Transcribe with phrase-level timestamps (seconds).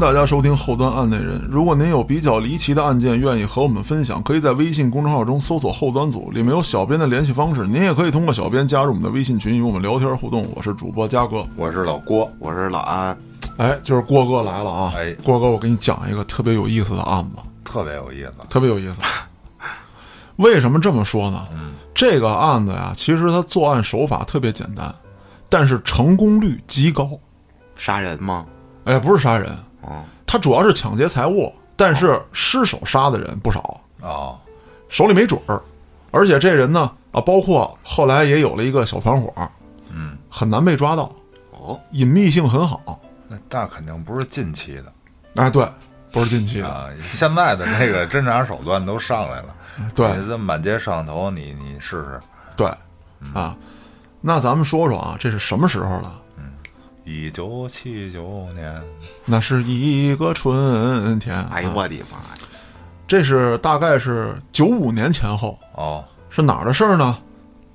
[0.00, 1.46] 大家收听后端案内人。
[1.50, 7.66] 如果您有比较离奇的案件，愿意和我们分享，可以在微信公众号中搜索“后端组”，里面有小编的联系方式。
[7.66, 10.46] 您也可以通过小编加入我们的微信群，与我们聊天互动。
[10.56, 13.16] 我是主播嘉哥，我是老郭，我是老安。
[13.58, 14.92] 哎，就是郭哥来了啊！
[14.96, 19.00] 哎，郭哥，我给你讲一个特别有意思的案子，特别有意思，特别有意思。
[20.36, 21.46] 为什么这么说呢？
[21.52, 24.94] 嗯，这个案子呀，其实它作案手法特别简单，
[25.50, 27.10] 但是成功率极高。
[27.76, 28.46] 杀人吗？
[28.84, 34.36] 哎，不是杀人，哦，他主要是抢劫财物，但是失手杀的人不少，啊，
[34.88, 35.60] 手里没准儿。
[36.10, 39.32] 而且这人呢，啊，包括后来也有了一个小团伙，
[39.92, 41.10] 嗯，很难被抓到，
[41.52, 43.00] 哦，隐秘性很好。
[43.28, 44.92] 那那肯定不是近期的
[45.36, 45.64] 哎，对，
[46.10, 49.54] 不是近期的，啊，现在的那个 侦查手段都上来了，
[49.94, 52.20] 对这满街摄像头，你你试试，
[52.56, 52.66] 对，
[53.32, 53.56] 啊，
[54.20, 56.19] 那咱们说说啊，这是什么时候了？
[57.04, 58.80] 一九七九年，
[59.24, 61.36] 那是一个春天。
[61.50, 61.72] 哎呦啊。
[61.76, 62.34] 我的妈呀！
[63.08, 67.18] 这是大概是九五年前后，哦，是哪儿的事儿呢？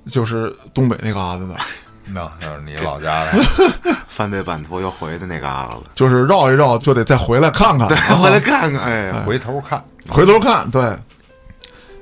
[0.06, 1.56] 就是东北那嘎子的，
[2.06, 3.32] 那那是你老家的，
[4.08, 8.80] 犯罪版图又回的那嘎达了，就是绕一绕就得再回来看看，对回来看看。
[8.82, 10.70] 哎呀，回头看，回头看。
[10.70, 10.96] 对，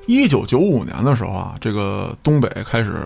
[0.05, 3.05] 一九九五年的时候啊，这个东北开始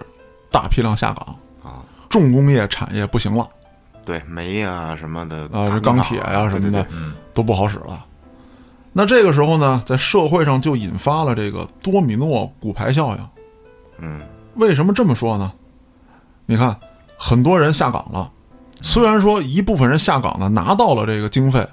[0.51, 3.47] 大批量下岗，啊，重工业产业不行了
[4.09, 6.83] 对煤呀什么的啊，这钢铁呀、什么的
[7.31, 8.03] 都不好使了。
[8.91, 13.29] 那这个时候呢，在社会上就引发了这个多米诺骨牌效应。
[13.99, 14.19] 嗯，
[14.55, 15.51] 为什么这么说呢？
[16.47, 16.75] 你看，
[17.19, 18.31] 很多人下岗了，
[18.81, 21.63] 虽然说一部分人下岗呢拿到了这个经费，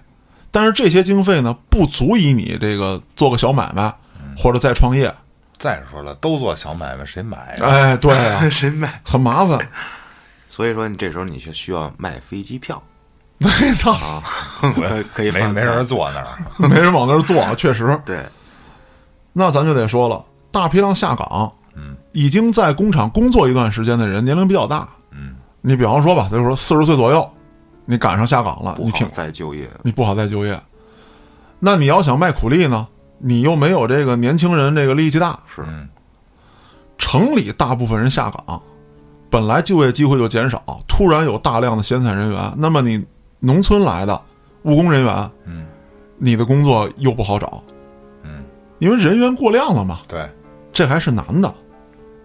[0.51, 3.91] 但是这些经费呢不足以你这个做个小买卖
[4.37, 5.11] 或者再创业。
[5.57, 7.65] 再说了，都做小买卖，谁买呀？
[7.65, 9.01] 哎，对啊， 谁买？
[9.03, 9.59] 很麻烦。
[10.57, 12.83] 所以说你这时候你就需要卖飞机票
[13.45, 14.23] 我操，啊，
[14.75, 18.01] 可以可以没没人坐那儿， 没人往那儿坐，确实。
[18.07, 18.25] 对，
[19.35, 24.89] 那咱就得说了，大批量下岗，嗯，已经在工厂工作一段时间的人，年龄比较大。
[25.11, 27.31] 嗯，你比方说吧，就是说四十岁左右，
[27.85, 29.69] 你赶上下岗了，不好你挺再就业。
[29.83, 30.59] 你不好再就业。
[31.61, 32.89] 那你要想卖苦力呢，
[33.19, 35.39] 你又没有这个年轻人这个力气大。
[35.55, 35.87] 是嗯
[36.97, 38.63] 城里大部分人下岗，
[39.31, 43.05] 本来就业机会就减少，突然有大量的闲散人员，那么你
[43.41, 44.21] 农村来的
[44.63, 45.67] 务工人员，嗯
[46.19, 47.63] 你的工作又不好找，
[48.23, 48.43] 嗯，
[48.79, 50.01] 因为人员过量了嘛。
[50.09, 50.27] 对，
[50.73, 51.53] 这还是男的，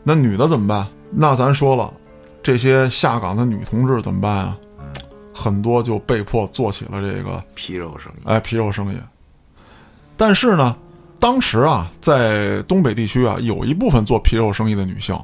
[0.03, 0.88] 那女的怎么办？
[1.11, 1.94] 那咱说了，
[2.41, 4.57] 这些下岗的女同志怎么办啊？
[5.34, 8.97] 很多就被迫做起了这个皮肉生意，哎皮肉生意。
[10.16, 10.75] 但是呢，
[11.19, 15.19] 当时啊，在东北地区啊，有一部分做皮肉生意的女性，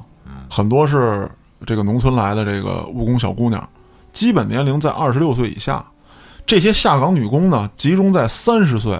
[0.50, 1.30] 很多是
[1.66, 3.68] 这个农村来的这个务工小姑娘，
[4.12, 5.84] 基本年龄在二十六岁以下。
[6.46, 8.98] 这些下岗女工呢，集中在三十岁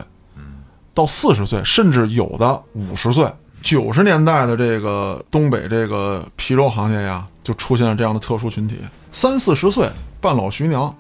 [0.93, 3.27] 到四十岁，甚至有的五十岁。
[3.63, 8.79] 九十年代的这个东北这个皮肉行业呀，就出现了这样的特殊群体，
[9.11, 9.89] 三四十岁
[10.21, 10.95] 半老徐娘，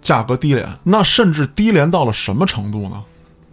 [0.00, 3.02] 价格低廉，那甚至低廉到了什么程度呢？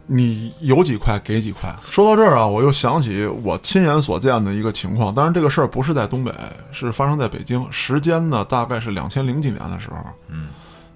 [0.07, 1.73] 你有几块给几块。
[1.83, 6.31] 说到这儿啊，我又想起我亲眼所见的一个情况，当然这个事儿不是在东北，
[6.71, 9.97] 是发生在北京，时间呢大概是两千零几年的时候。
[10.27, 10.49] 嗯，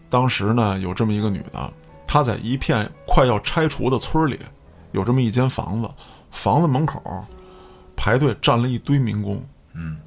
[0.09, 1.73] 当时呢有这么一个女的，
[2.05, 4.39] 她在一片快要拆除的村里，
[4.91, 5.89] 有这么一间房子，
[6.29, 7.01] 房子门口
[7.95, 9.97] 排队站了一堆民工，嗯，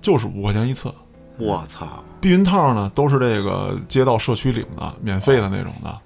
[0.00, 0.92] 就是五块钱一次。
[1.38, 2.04] 我操！
[2.20, 6.00] 避孕套呢，都是这个街道社区领的，免费的那种的。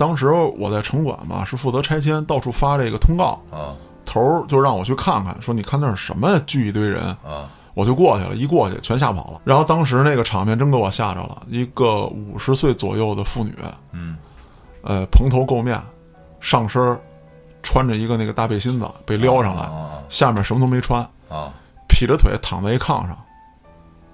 [0.00, 3.76] 当时我在城管嘛，是负责拆迁，到处发这个通告，啊。
[4.02, 7.50] 头儿就让我去看看，说你看那是什么呀，聚一堆人，啊。
[7.74, 9.42] 我就过去了，一过去全吓跑了。
[9.44, 13.54] 然后当时那个场面真给我吓着了，一个五十岁左右的妇女，
[13.92, 14.16] 嗯。
[14.82, 15.78] 呃，蓬头垢面，
[16.40, 16.98] 上身
[17.62, 21.52] 穿着一个那个大背心子被撩上来，啊下面什么都没穿，啊。
[21.86, 23.14] 劈着腿躺在一炕上，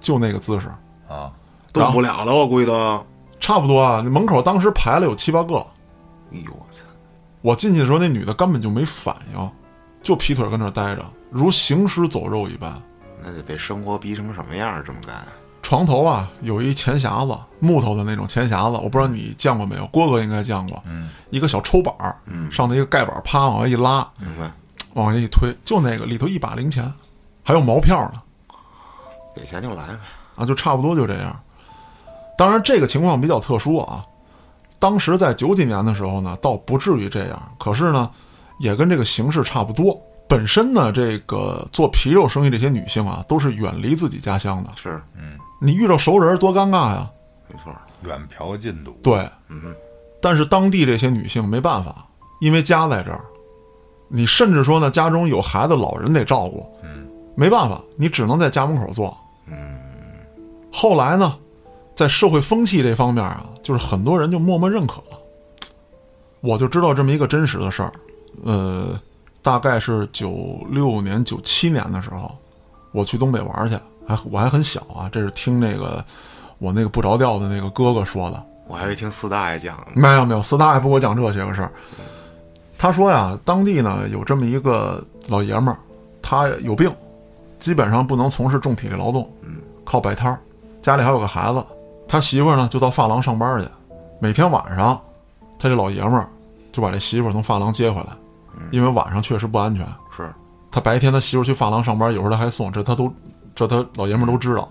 [0.01, 0.67] 就那个姿势，
[1.07, 1.31] 啊。
[1.71, 3.05] 动不了了，我估计都。
[3.39, 4.01] 差不多啊。
[4.03, 5.65] 那门口当时排了有七八个，
[6.31, 6.83] 哎呦我操！
[7.41, 9.51] 我进去的时候，那女的根本就没反应，
[10.01, 12.73] 就劈腿跟那儿待着，如行尸走肉一般。
[13.23, 14.83] 那得被生活逼成什么样儿？
[14.83, 15.15] 这么干？
[15.61, 20.81] 床头啊有一钱匣子，木头的那种钱匣子，我不知道你见过没有，郭哥应该见过。
[20.85, 24.51] 嗯一个小抽板儿，嗯上头一个盖板，啪往外一拉，明白？
[24.93, 26.91] 往下一推，就那个里头一把零钱，
[27.43, 28.21] 还有毛票呢，
[29.35, 29.99] 给钱就来呗。
[30.37, 31.37] 啊，就差不多就这样。
[32.37, 34.03] 当然，这个情况比较特殊啊。
[34.79, 38.09] 当时在九几年的时候呢，倒不至于这样，可是呢，
[38.59, 39.99] 也跟这个形势差不多。
[40.27, 44.69] 本身呢，这个做皮肉生意这些女性啊，都是远离自己家乡的。
[44.75, 47.09] 是，嗯，你遇到熟人多尴尬呀！
[47.49, 47.73] 没错。
[48.03, 49.73] 远嫖近赌，对，嗯，
[50.21, 52.05] 但是当地这些女性没办法，
[52.41, 53.21] 因为家在这儿，
[54.09, 59.17] 你甚至说呢，家中有孩子、老人得照顾，嗯，没办法，你只能在家门口做。
[59.47, 59.79] 嗯，
[60.71, 61.35] 后来呢，
[61.97, 65.17] 在社会风气这方面啊，就是很多人就默默认可了。
[66.41, 67.91] 我就知道这么一个真实的事儿，
[68.43, 68.89] 呃，
[69.41, 72.37] 大概是九六年、九七年的时候，
[72.91, 73.75] 我去东北玩去，
[74.07, 76.05] 还我还很小啊，这是听那个
[76.59, 78.45] 我那个不着调的那个哥哥说的。
[78.67, 79.87] 我还以为听四大爷讲呢。
[79.95, 81.71] 没有没有，四大爷不给我讲这些个事儿。
[82.77, 85.79] 他说呀，当地呢有这么一个老爷们儿，
[86.21, 86.93] 他有病，
[87.57, 89.27] 基本上不能从事重体力劳动，
[89.83, 90.39] 靠摆摊儿，
[90.79, 91.63] 家里还有个孩子。
[92.07, 93.67] 他媳妇儿呢就到发廊上班去，
[94.19, 94.99] 每天晚上，
[95.59, 96.27] 他这老爷们儿
[96.71, 98.07] 就把这媳妇从发廊接回来，
[98.71, 99.85] 因为晚上确实不安全。
[100.15, 100.33] 是，
[100.71, 103.11] 他白天他媳妇去发廊上班，有时候他还送，这他都
[103.53, 104.69] 这他老爷们儿都知道，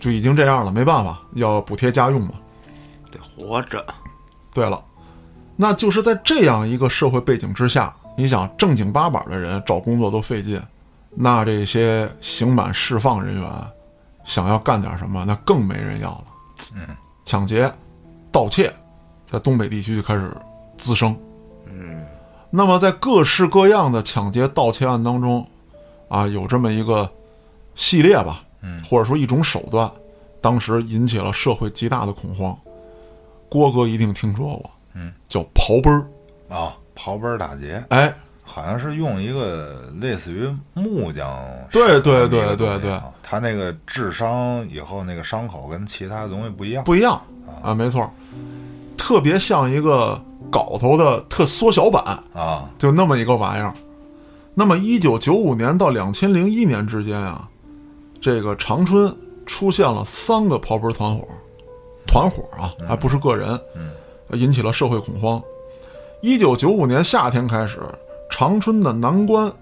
[0.00, 2.30] 就已经这样了，没办法，要补贴家用嘛。
[3.12, 3.84] 得活着。
[4.52, 4.82] 对了，
[5.56, 10.60] 那就是在这样一个社会背景之下，你想正经八百的人找工作都费劲，
[11.14, 13.50] 那这些刑满释放人员
[14.24, 16.24] 想要干点什么，那更没人要了。
[16.74, 17.70] 嗯，抢劫、
[18.32, 18.72] 盗窃，
[19.26, 20.30] 在东北地区就开始
[20.76, 21.16] 滋生。
[21.66, 22.04] 嗯，
[22.50, 25.46] 那么在各式各样的抢劫、盗窃案当中，
[26.08, 27.10] 啊，有这么一个
[27.74, 28.82] 系列吧，嗯。
[28.84, 29.90] 或者说一种手段，
[30.40, 32.56] 当时引起了社会极大的恐慌。
[33.48, 36.06] 郭哥一定听说过，嗯，叫刨奔儿。
[36.48, 47.20] 啊，刨奔儿打劫，哎，好像是用一个类似于木匠对对对对对他那个治伤以后那个伤口跟其他东西不一样，不一样
[47.62, 48.08] 啊，没错，
[48.96, 50.22] 特别像一个
[50.52, 52.04] 镐头的特缩小版，
[52.34, 53.72] 啊，就那么一个玩意儿。
[54.54, 57.48] 那么，一九九五年到两千零一年之间啊，
[58.20, 59.12] 这个长春
[59.46, 61.26] 出现了三个刨奔团伙，
[62.06, 63.90] 团伙啊，还不是个人，嗯。
[64.32, 65.40] 引起了社会恐慌。
[66.20, 67.78] 一九九五年夏天开始，
[68.28, 69.52] 长春的南关、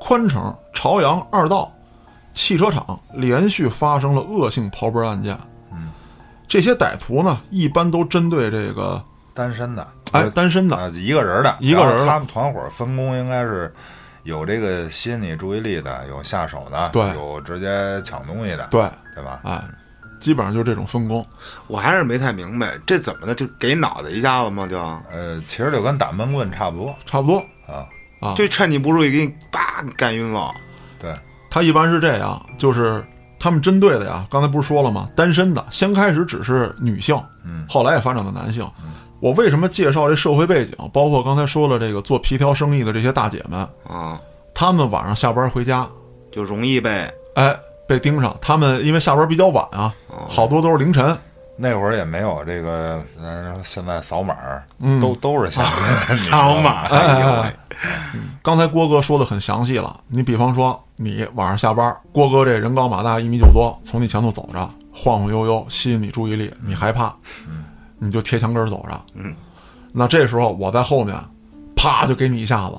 [0.00, 1.70] 宽城、朝阳二道
[2.36, 5.36] 汽车厂连续发生了恶性刨奔案件。
[5.72, 5.90] 嗯，
[6.46, 9.02] 这些歹徒呢，一般都针对这个
[9.32, 13.72] 单身的，哎单身的，啊，一个人的，一个人的他们团伙分工应该是
[14.22, 19.40] 有这个吸引你注意力的，有下手的，对有直接抢东西的，对，对吧？
[19.42, 19.64] 哎，
[20.20, 21.26] 基本上就是这种分工。
[21.66, 23.34] 我还是没太明白，这怎么的？
[23.34, 24.66] 就给脑袋一下子吗？
[24.70, 24.78] 就
[25.10, 27.38] 呃，其实就跟打闷棍差不多差不多。
[27.66, 27.88] 啊，
[28.20, 30.50] 啊就趁你不注意给你叭干晕了。
[30.98, 31.14] 对，
[31.56, 33.02] 他一般是这样，就是
[33.38, 35.08] 他们针对的呀，刚才不是说了吗？
[35.16, 38.62] 单身的，先开始只是女性，嗯后来也发展到男性。
[39.20, 40.76] 我为什么介绍这社会背景？
[40.92, 44.20] 包括刚才说了这个做皮条生意的这些大姐们，啊，
[44.52, 45.88] 她们晚上下班回家，
[46.30, 48.36] 就容易被哎，被盯上。
[48.38, 49.94] 她们因为下班比较晚啊，
[50.28, 51.16] 好多都是凌晨。
[51.56, 54.36] 那会儿也没有这个，咱现在扫码
[54.78, 56.86] 嗯都都是现在的扫码。
[56.88, 57.56] 哎呦喂，
[58.42, 64.58] 刚才郭哥说的很详细了，你比方说你晚上下班，郭哥这人高马大，一米九多，从你前头走着，
[64.92, 67.14] 晃晃悠悠，吸引你注意力，你害怕，
[67.98, 69.34] 你就贴墙根走着，嗯，
[69.92, 71.16] 那这时候我在后面，
[71.74, 72.76] 啪就给你一下子，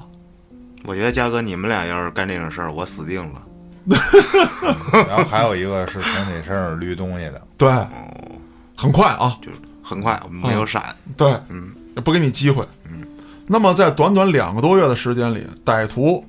[0.85, 3.41] 我觉得嘉哥，你们俩要是干这种事儿，我死定了。
[5.07, 7.69] 然后还有一个是从你身上捋东西的，对，
[8.77, 13.01] 很快啊，就是很快没有闪，对，嗯，不给你机会，嗯，
[13.47, 16.23] 那么在短短两个多月的时间里，歹徒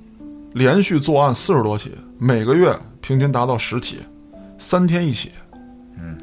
[0.54, 3.98] 连续作案四十多起，每个月平均达到十起，
[4.58, 5.30] 三天一起，
[5.98, 6.16] 嗯，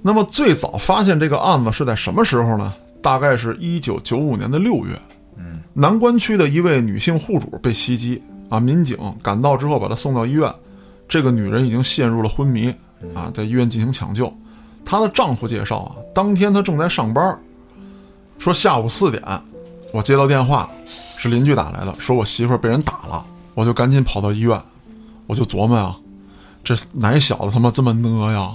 [0.00, 2.72] 那么最早发现这个案子是在什么时候呢？
[3.02, 4.98] 大概是一九九五年的六月，
[5.36, 10.52] 嗯，南关区的一位女性户主被袭击啊，民警赶到之后把她送到医院，
[11.06, 12.74] 这个女人已经陷入了昏迷
[13.14, 14.32] 啊，在医院进行抢救。
[14.86, 17.38] 她的丈夫介绍啊，当天她正在上班，
[18.38, 19.22] 说下午四点，
[19.92, 23.22] 我接到电话，是邻居打来的，说我媳妇儿被人打了，
[23.54, 24.58] 我就赶紧跑到医院，
[25.26, 25.96] 我就琢磨啊，
[26.62, 28.54] 这哪小子他妈这么呢呀？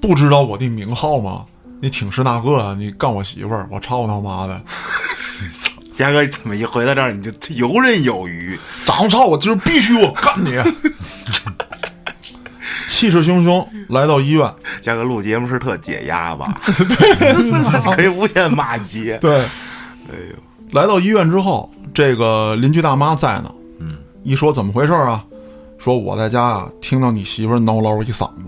[0.00, 1.46] 不知道我的名号吗？
[1.80, 2.76] 你挺是那个啊？
[2.78, 4.62] 你干我媳妇儿，我操他妈的！
[5.96, 8.58] 嘉哥怎么一回到这儿你就游刃有余？
[8.84, 10.52] 长操，我今儿必须我干你！
[12.88, 16.60] 气势汹汹来到医院，嘉哥录节目是特解压吧？
[16.66, 19.18] 对，可以无限骂街。
[19.22, 20.36] 对，哎呦，
[20.72, 23.52] 来到医院之后，这个邻居大妈在呢。
[23.80, 25.24] 嗯，一说怎么回事啊？
[25.78, 28.44] 说我在家啊，听到你媳妇儿挠唠一嗓子，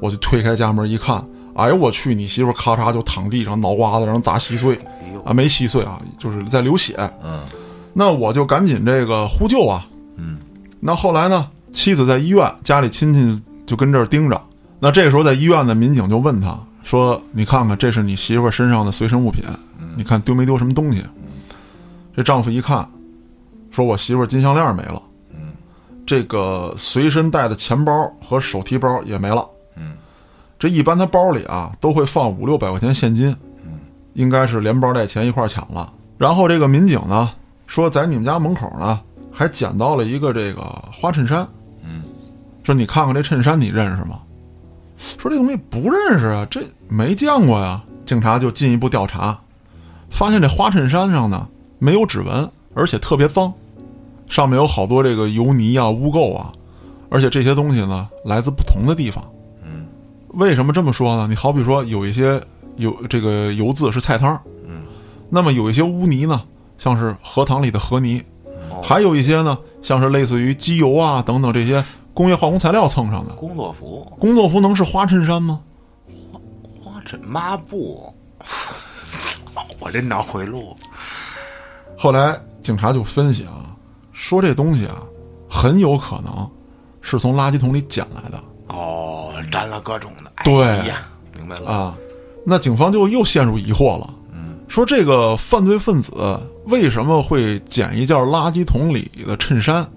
[0.00, 1.22] 我就推开家门一看，
[1.56, 4.78] 哎呦我去，你媳妇咔嚓就躺地上，脑瓜子让人砸稀碎
[5.24, 6.94] 啊，没稀碎啊，就是在流血。
[7.24, 7.40] 嗯
[7.94, 9.84] 那我就赶紧这个呼救啊。
[10.16, 10.38] 嗯，
[10.78, 14.40] 那后来呢，妻子在医院，家里亲戚就跟这儿盯着。
[14.80, 19.44] 那这个时候在医院的民警就问他说：“你看看，这是你媳妇儿身上的随身物品，
[19.94, 21.04] 你看丢没丢什么东西？
[22.16, 22.88] 这丈夫一看，
[23.70, 25.02] 说我媳妇儿金项链没了，
[25.34, 25.52] 嗯，
[26.06, 29.46] 这个随身带的钱包和手提包也没了，
[29.76, 29.92] 嗯，
[30.58, 33.28] 这一般他包里啊都会放五六百块钱现金，
[33.64, 33.78] 嗯，
[34.14, 35.92] 应该是连包带钱一块儿抢了。
[36.16, 37.30] 然后这个民警呢
[37.66, 41.48] 说，在你们家门口呢还捡到了一个这个花衬衫，嗯，
[42.68, 44.20] 说你看看这衬衫，你认识吗？
[44.94, 47.82] 说这东西不认识啊，这没见过呀。
[48.04, 49.38] 警察就进一步调查，
[50.10, 51.48] 发现这花衬衫上呢
[51.78, 53.50] 没有指纹，而且特别脏，
[54.28, 56.52] 上面有好多这个油泥啊、污垢啊，
[57.08, 59.24] 而且这些东西呢来自不同的地方。
[59.64, 59.86] 嗯，
[60.34, 61.26] 为什么这么说呢？
[61.26, 62.38] 你好比说有一些
[62.76, 64.82] 有这个油渍是菜汤，嗯，
[65.30, 66.42] 那么有一些污泥呢，
[66.76, 68.22] 像是荷塘里的河泥，
[68.70, 71.82] 哦还有一些呢，像是类似于机油啊等等这些
[72.18, 73.32] 工业化工材料蹭上的。
[73.34, 75.60] 工作服、工作服能是花衬衫吗？
[76.82, 78.12] 花花衬、抹布，
[79.78, 80.76] 我这脑回路，
[81.96, 83.70] 后来警察就分析啊，
[84.10, 85.00] 说这东西啊，
[85.48, 86.50] 很有可能
[87.00, 88.42] 是从垃圾桶里捡来的。
[88.66, 90.88] 哦，沾了各种的，哎对。
[90.88, 91.06] 呀，
[91.36, 91.96] 明白了，啊。
[92.44, 94.12] 那警方就又陷入疑惑了，
[94.66, 96.12] 说这个犯罪分子
[96.64, 99.88] 为什么会捡一件垃圾桶里的衬衫，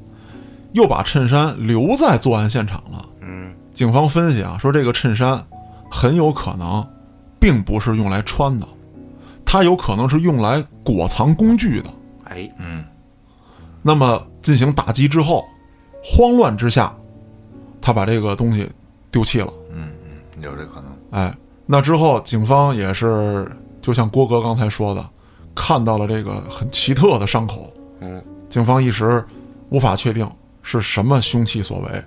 [0.73, 3.05] 又把衬衫留在作案现场了？
[3.21, 5.43] 嗯，警方分析啊，说这个衬衫
[5.89, 6.85] 很有可能
[7.39, 8.67] 并不是用来穿的，
[9.45, 11.89] 它有可能是用来裹藏工具的。
[12.25, 12.83] 哎，嗯，
[13.81, 15.43] 那么进行打击之后，
[16.03, 16.93] 慌乱之下，
[17.81, 18.69] 他把这个东西
[19.11, 19.51] 丢弃了。
[19.73, 20.85] 嗯，嗯，有这可能。
[21.11, 21.35] 哎，
[21.65, 23.49] 那之后警方也是，
[23.81, 25.05] 就像郭哥刚才说的，
[25.53, 29.23] 看到了这个很奇特的伤口，嗯，警方一时
[29.69, 30.29] 无法确定
[30.63, 32.03] 是什么凶器所为。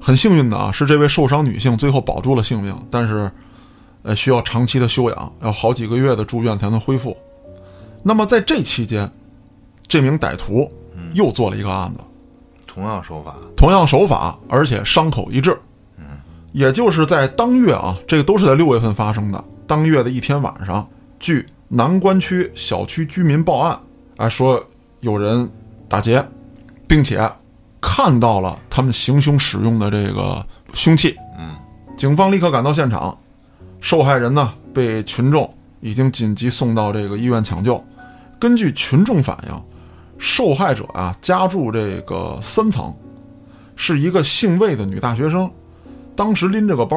[0.00, 3.30] 很幸运的啊，是这位受伤女性最后保住了性命，但是，
[4.02, 7.16] 呃，需要长期的休养，要好几个月的住院才能恢复。
[8.02, 9.10] 那么在这期间，
[9.88, 10.70] 这名歹徒
[11.14, 12.00] 又做了一个案子，
[12.66, 15.58] 同样手法，同样手法，而且伤口一致。
[16.52, 19.42] 也就是在当月啊，这个都是在六月份发生的。
[19.66, 20.86] 当月的一天晚上，
[21.18, 23.80] 据南关区小区居民报案，
[24.18, 24.64] 啊，说
[25.00, 25.50] 有人
[25.88, 26.24] 打劫，
[26.86, 27.18] 并且
[27.86, 31.14] 看到了他们行凶使用的这个凶器。
[31.38, 31.54] 嗯，
[31.98, 33.16] 警方立刻赶到现场，
[33.78, 35.48] 受害人呢被群众
[35.80, 37.82] 已经紧急送到这个医院抢救。
[38.40, 39.62] 根据群众反映，
[40.16, 42.92] 受害者啊家住这个三层，
[43.76, 45.48] 是一个姓魏的女大学生。
[46.16, 46.96] 当时拎着个包，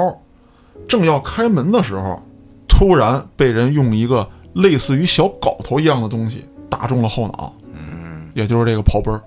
[0.88, 2.24] 正要开门的时候，
[2.66, 9.22] 突然被人用一个类似于小镐头一样的东西打中了后脑，嗯，也就是这个刨崩儿，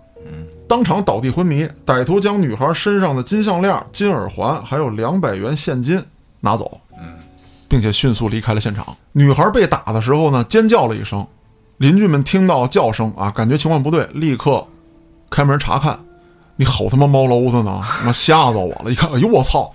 [0.71, 1.69] 当场倒地昏迷。
[1.85, 6.01] 歹徒将女孩身上的金项链、金耳环还有两百元现金
[6.39, 7.19] 拿走，嗯，
[7.69, 8.87] 并且迅速离开了现场。
[9.11, 11.27] 女孩被打的时候呢，尖叫了一声，
[11.79, 14.65] 邻居们听到叫声啊，感觉情况不对，立刻
[15.29, 15.99] 开门查看。
[16.55, 17.81] 你吼他妈猫篓子呢？
[17.83, 18.93] 他妈吓着我了！
[18.93, 19.73] 一看，哎呦我操，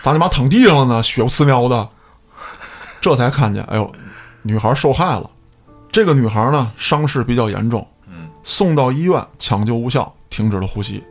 [0.00, 1.02] 咋你妈躺地上了呢？
[1.02, 1.86] 血不呲喵的。
[3.02, 3.92] 这才看见，哎呦，
[4.40, 5.28] 女孩受害了。
[5.92, 11.02] 这个女孩呢，伤势比较严重，嗯，送到医院抢救无效，停止了呼吸。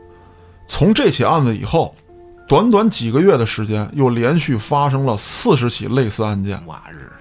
[0.66, 1.94] 从这起案子以后，
[2.48, 7.12] 短短几个月的时间，又连续发生了四十起类似案件，哇日，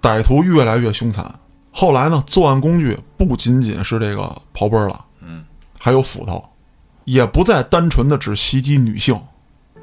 [0.00, 1.30] 歹徒越来越凶残。
[1.70, 5.44] 后来呢，作案工具不仅仅是这个刨崩了，嗯，
[5.78, 6.42] 还有斧头，
[7.04, 9.20] 也不再单纯的只袭击女性，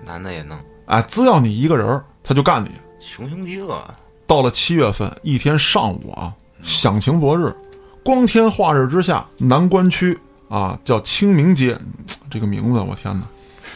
[0.03, 2.71] 男的也能，哎，只要你一个人，他就干你。
[2.99, 3.79] 穷凶极恶，
[4.25, 7.55] 到了七月份，一天上午啊，响晴博日，
[8.03, 10.17] 光天化日之下，南关区
[10.49, 13.13] 啊叫清明街，嗯这个名字我天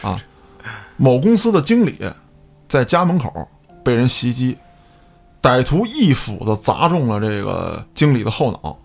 [0.02, 0.20] 哪，啊，
[0.96, 1.98] 某公司的经理
[2.68, 3.48] 在家门口
[3.84, 4.56] 被人袭击，
[5.42, 8.78] 歹徒一斧子砸中了这个经理的后脑，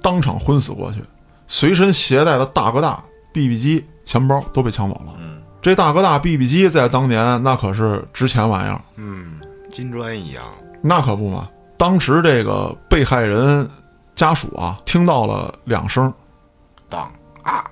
[0.00, 1.00] 当场昏死过去，
[1.46, 5.14] 随身携带的大哥大、BB 机、钱包都被抢走了。
[5.18, 8.80] 嗯，这大哥大、BB 机在当年那可是值钱玩意儿。
[8.96, 10.44] 嗯，金砖一样，
[10.82, 11.48] 那可不嘛！
[11.76, 13.68] 当时这个被害人
[14.14, 16.12] 家属啊，听到了两声，
[16.88, 17.10] 当
[17.44, 17.64] 啊，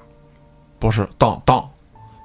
[0.78, 1.68] 不是当当，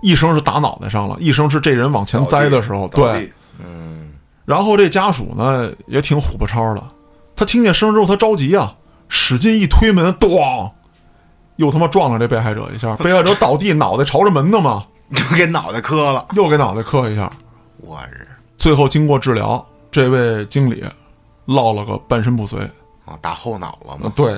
[0.01, 3.31] 一声是打脑袋上了，一声是这人往前栽的时候，对。
[3.59, 4.13] 嗯，
[4.45, 6.83] 然后这家属呢也挺虎不超的，
[7.35, 8.75] 他听见声之后他着急啊，
[9.09, 10.69] 使劲一推门，咣，
[11.55, 17.31] 又他妈撞了这被害者一下， 被害者倒地，脑袋朝着门的嘛，就给脑袋磕了，又给脑袋磕一下。
[17.77, 18.27] 我日，
[18.57, 20.83] 最后经过治疗，这位经理
[21.45, 22.59] 落了个半身不遂。
[23.05, 24.33] 啊，打后脑了啊嘛，，对，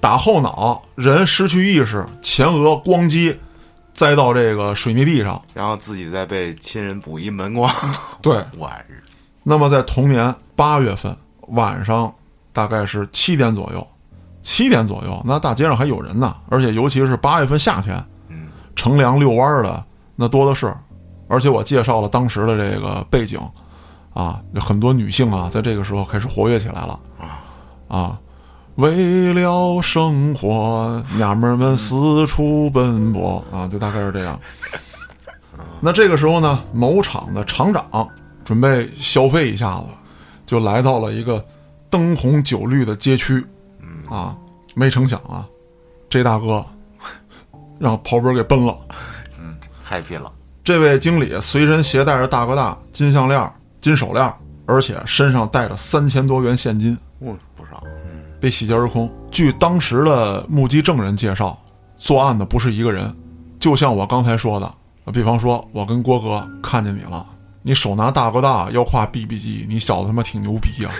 [0.00, 3.38] 打后脑，人失去意识，前额咣击，
[3.92, 5.40] 栽到这个水泥地上。
[5.54, 7.70] 然后自己再被亲人补一门光，
[8.22, 9.02] 对，我日，
[9.42, 11.14] 那么在同年八月份
[11.48, 12.12] 晚上
[12.52, 13.86] 大概是七点左右。
[14.42, 19.84] 七点左右，那大街上还有人呢，而且尤其是八月份夏天，嗯，乘凉遛弯儿的
[20.16, 20.74] 那多的是。
[21.28, 23.38] 而且我介绍了当时的这个背景，
[24.14, 26.98] 啊，很多女性啊，在这个时候开始活跃起来了，
[27.86, 28.18] 啊，
[28.80, 33.44] 为了生活，娘们儿们四处奔波。
[33.52, 34.40] 啊，就大概是这样。
[35.80, 38.08] 那这个时候呢，某厂的厂长
[38.44, 39.86] 准备消费一下子，
[40.46, 41.44] 就来到了一个
[41.90, 43.44] 灯红酒绿的街区，
[44.08, 44.34] 啊，
[44.74, 45.46] 没成想啊，
[46.08, 46.64] 这大哥
[47.78, 48.74] 让跑本给奔了。
[49.38, 49.56] 嗯
[49.88, 50.32] happy 了，
[50.64, 54.32] 这位经理随身携带着大哥大、金项链、金手链，
[54.66, 57.82] 而且身上带着三千多元现金，嗯，不少，
[58.40, 59.10] 被洗劫而空。
[59.30, 61.58] 据当时的目击证人介绍，
[61.96, 63.14] 作案的不是一个人，
[63.58, 64.72] 就像我刚才说的，
[65.12, 67.26] 比方说，我跟郭哥看见你了，
[67.62, 70.90] 你手拿大哥大，腰挎 BB 机，你小子他妈挺牛逼呀、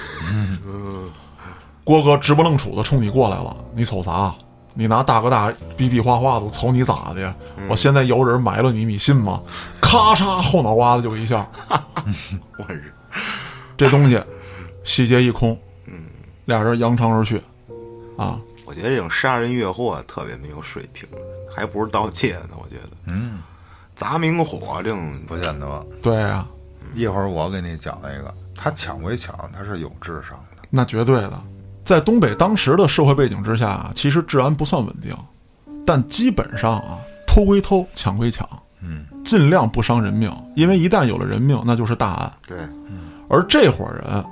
[1.84, 4.34] 郭哥直不愣杵的冲你过来了，你瞅啥？
[4.74, 7.34] 你拿大哥大比比划划的，我瞅你咋的呀？
[7.68, 9.40] 我现在摇人埋了你，你信吗？
[9.80, 11.48] 咔嚓，后脑瓜子就一下，
[12.56, 12.92] 我日
[13.76, 14.22] 这东西
[14.84, 15.58] 洗劫一空，
[16.44, 17.40] 俩人扬长而去，
[18.16, 21.08] 啊，我觉得这种杀人越货特别没有水平，
[21.54, 22.50] 还不如盗窃呢。
[22.62, 23.40] 我觉得，嗯，
[23.94, 25.86] 砸明火这种不见得。
[26.02, 26.46] 对啊、
[26.94, 30.62] 一会儿我给你讲一个，他抢归抢，他是有智商的。
[30.70, 31.40] 那绝对的。
[31.84, 35.16] 在东北当时的社会背景之下啊，其实治安不算稳定，
[35.84, 38.48] 但基本上啊，偷归偷，抢归抢，
[38.80, 42.32] 嗯，尽量不伤人命，因为一旦有了人命，那就是大案。
[42.46, 42.58] 对，
[43.28, 44.24] 而这伙人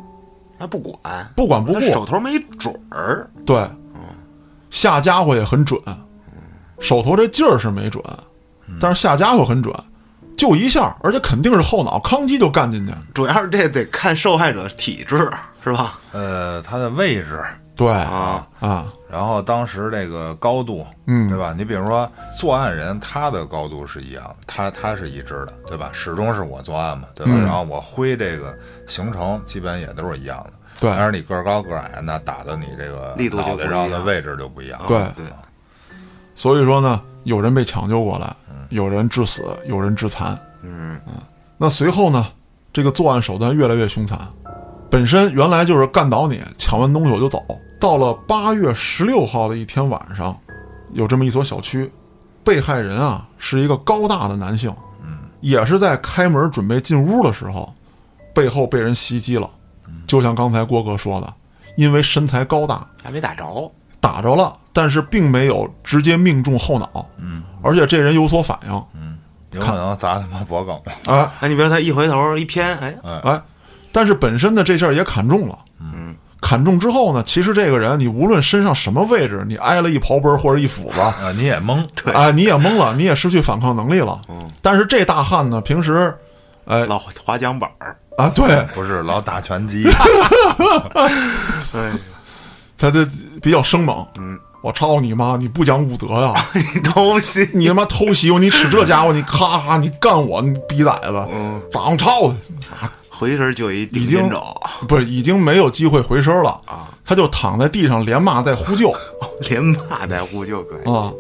[0.59, 3.65] 他不管，不管不顾，手头没准儿，对，
[4.71, 5.81] 下家伙也很准，
[6.81, 8.03] 手头这劲儿是没准，
[8.81, 9.75] 但是下家伙很准，
[10.37, 12.93] 就一下，而且肯定是后脑康熙就干进去。
[13.15, 15.31] 主要是这得看受害者体质，
[15.63, 15.99] 是吧？
[16.13, 17.43] 呃，他的位置，
[17.75, 21.55] 对啊，啊，然后当时这个高度，嗯对吧？
[21.57, 25.91] 你比如说作案人，他的高度是一样，他他是一致的，对吧？
[25.93, 27.33] 始终是我作案嘛，对吧？
[27.35, 30.53] 嗯然后我挥这个行程基本也都是一样的。
[30.81, 34.81] 对但是你个儿高个儿矮，那打的你这个力度就脑袋不一样上的位置就不一样。
[34.87, 35.27] 对对，
[36.37, 38.33] 所以说呢，有人被抢救过来，
[38.69, 40.39] 有人致死，有人致残。
[40.63, 41.01] 嗯，
[41.57, 42.27] 那随后呢，
[42.73, 44.17] 这个作案手段越来越凶残。
[44.91, 47.45] 本身原来就是干倒你，抢完东西我就走。
[47.81, 50.37] 到了八月十六号的一天晚上，
[50.93, 51.91] 有这么一所小区，
[52.43, 57.73] 被害人啊是一个高大的男性，嗯，也是在开门准备进屋的时候，
[58.35, 59.49] 背后被人袭击了。
[60.07, 61.33] 就像刚才郭哥说的，
[61.77, 68.71] 因为身材高大，还没打着，打着了，但是并没有直接命中后脑，嗯，而且这人有所反应，
[69.53, 70.79] 有可能砸他妈脖梗。
[71.07, 73.43] 哎哎，你比如他一回头一偏，哎，哎，
[73.93, 81.87] 但是本身的这下也砍中了，嗯，砍中之后呢，其实这个人你无论身上什么位置，你挨了一刨奔或者一斧子，啊，你也懵。
[82.03, 84.21] 对啊，你也懵了，你也失去反抗能力了。
[84.29, 86.15] 嗯，但是这大汉呢，平时，
[86.67, 89.85] 哎老滑桨板儿，啊，对不是老打拳击，
[91.73, 91.93] 哎，
[92.79, 93.05] 他这
[93.43, 94.07] 比较生猛。
[94.19, 95.37] 嗯，我操你妈！
[95.37, 96.35] 你不讲武德呀！
[96.55, 98.39] 你 偷袭，你他妈偷袭我！
[98.39, 101.29] 你使这家伙，你咔咔，你干我，你逼崽子！
[101.33, 102.37] 嗯，当操的！
[103.19, 104.31] 回身就一顶已经，
[104.87, 106.89] 不是，已经没有机会回身了啊！
[107.05, 108.95] 他就躺在地上连骂带呼救
[109.49, 111.13] 连骂带呼救可以，啊！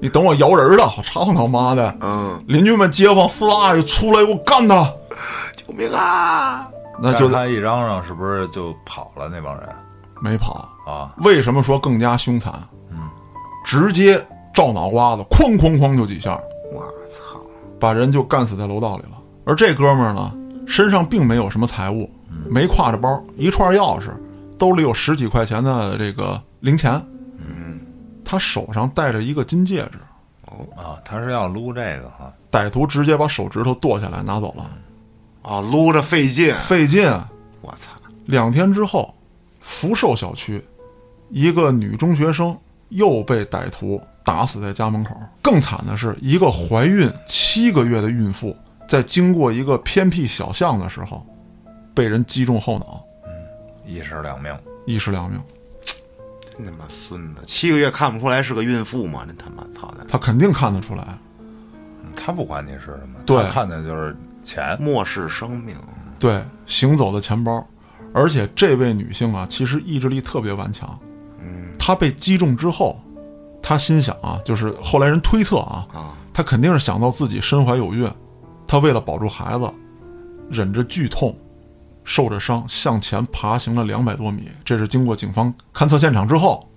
[0.00, 1.96] 你等我摇人儿的，我操他妈的！
[2.00, 4.90] 嗯，邻居们、街坊四大爷出来给我干他！
[5.54, 6.68] 救命啊！
[6.98, 9.28] 那就他一嚷嚷，是不是就跑了？
[9.28, 9.68] 那帮人
[10.22, 10.66] 没跑。
[10.86, 12.52] 啊，为什么说更加凶残？
[12.90, 12.98] 嗯，
[13.64, 16.38] 直接照脑瓜子，哐哐哐就几下，
[16.72, 17.38] 我操，
[17.78, 19.18] 把人就干死在楼道里了。
[19.44, 20.32] 而这哥们儿呢，
[20.66, 22.10] 身上并没有什么财物，
[22.48, 24.10] 没挎着包，一串钥匙，
[24.58, 27.00] 兜里有十几块钱的这个零钱。
[27.38, 27.80] 嗯，
[28.24, 29.98] 他手上戴着一个金戒指，
[30.46, 34.70] 哦啊，他是要撸这个哈，歹徒直接把手指头剁下来拿走了，
[35.42, 37.08] 啊，撸着费劲，费劲。
[37.60, 37.92] 我操，
[38.26, 39.14] 两天之后，
[39.60, 40.62] 福寿小区
[41.30, 42.56] 一个女中学生
[42.88, 45.16] 又被歹徒打死在家门口。
[45.42, 48.56] 更惨的是，一个怀孕七个月的孕妇
[48.88, 51.26] 在经过一个偏僻小巷的时候，
[51.94, 53.04] 被人击中后脑，
[53.84, 54.56] 一尸两命。
[54.86, 55.40] 一尸两命。
[56.56, 59.24] 真他妈孙子，七个月看不出来是个孕妇吗？
[59.26, 61.18] 这他妈操蛋，他肯定看得出来。
[62.14, 64.76] 他不管你是什么，对他看的就是钱。
[64.80, 65.76] 漠视生命，
[66.18, 67.66] 对，行走的钱包，
[68.14, 70.98] 而且这位女性啊，其实意志力特别顽强。
[71.42, 72.98] 嗯她被击中之后，
[73.60, 78.10] 她心想啊，就是后来人推测啊，啊，她肯定是想到自己身怀有孕，
[78.66, 79.70] 她为了保住孩子，
[80.50, 81.36] 忍着剧痛，
[82.04, 84.48] 受着伤向前爬行了两百多米。
[84.64, 86.68] 这是经过警方勘测现场之后，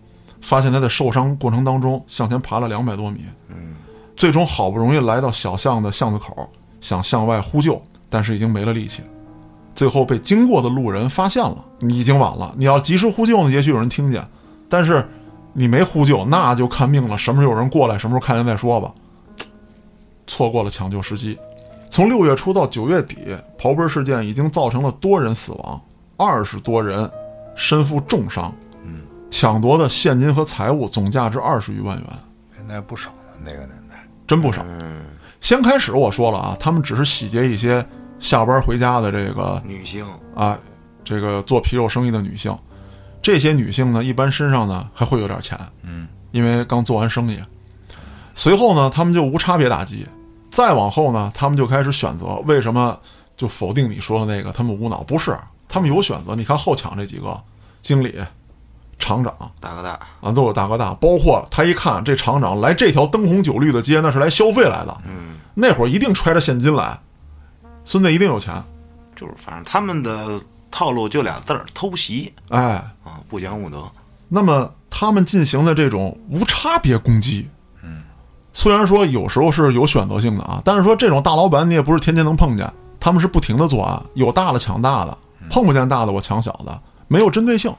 [0.41, 3.21] 发现他在受伤过程当中向前爬了两百多米。
[3.49, 3.75] 嗯，
[4.15, 6.49] 最终好不容易来到小巷的巷子口，
[6.81, 9.01] 想向外呼救，但是已经没了力气。
[9.75, 12.53] 最后被经过的路人发现了，你已经晚了。
[12.57, 14.27] 你要及时呼救呢，也许有人听见，
[14.67, 15.07] 但是
[15.53, 17.17] 你没呼救，那就看命了。
[17.17, 18.93] 什么时候有人过来，什么时候看见再说吧。
[20.27, 21.37] 错过了抢救时机。
[21.89, 25.81] 从六月初到九月底，刨根事件已经造成了多人死亡，
[26.17, 27.09] 二十多人
[27.55, 28.53] 身负重伤。
[28.83, 32.07] 嗯，抢夺的现金和财物总价值二十余万元，
[32.55, 34.07] 现在不少呢，那个年代。
[34.27, 34.63] 真不少。
[34.67, 35.01] 嗯，
[35.41, 37.83] 先开始我说了啊，他们只是洗劫一些
[38.19, 40.57] 下班回家的这个女性啊，
[41.03, 42.55] 这个做皮肉生意的女性。
[43.21, 47.39] 这些女性呢，一般身上呢还会有点钱，嗯，因为刚做完生意。
[48.35, 50.05] 随后呢，他们就无差别打击。
[50.49, 52.35] 再往后呢，他们就开始选择。
[52.45, 52.99] 为什么
[53.37, 54.51] 就否定你说的那个？
[54.51, 56.35] 他们无脑不是，他们有选择。
[56.35, 57.39] 你看后抢这几个
[57.81, 58.15] 经理、
[58.97, 60.93] 厂长大哥大，啊，都有大哥大。
[60.95, 65.01] 包括他一看这厂长来这条灯红酒绿的街，那是来消费来的。
[65.05, 66.99] 嗯，那会儿一定揣着现金来，
[67.85, 68.61] 孙子一定有钱。
[69.15, 70.39] 就是反正他们的
[70.71, 72.61] 套路就俩字儿：偷袭哎，
[73.03, 73.83] 啊，不讲武德。
[74.27, 77.49] 那么他们进行的这种无差别攻击，
[77.81, 78.03] 嗯，
[78.59, 82.69] 虽然说有时候是有选择性的啊，但是说这种大老板你也不是天天能碰见，
[82.99, 85.17] 他们是不停的作案，有大的抢大的，
[85.49, 87.73] 碰不见大的我抢小的，没有针对性，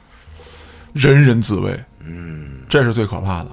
[0.95, 3.49] 人人自危，嗯，这是最可怕的。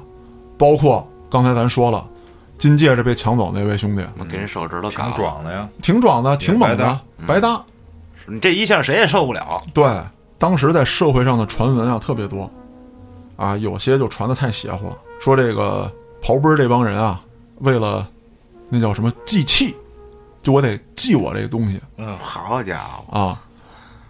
[0.57, 2.07] 包括刚才咱说了，
[2.57, 5.67] 金戒指被抢走那位兄弟，我给人手指头挺嘎了，壮的呀。
[5.81, 7.61] 挺壮的，挺猛的白搭，白搭。
[8.25, 9.61] 你这一下谁也受不了。
[9.73, 9.85] 对，
[10.37, 12.49] 当时在社会上的传闻啊特别多，
[13.35, 17.21] 啊，有些就传的太邪乎了，说这个刨根儿这帮人啊，
[17.59, 18.07] 为了
[18.69, 19.75] 那叫什么祭器，
[20.41, 23.41] 就我得祭我这东西嗯，好家伙，啊，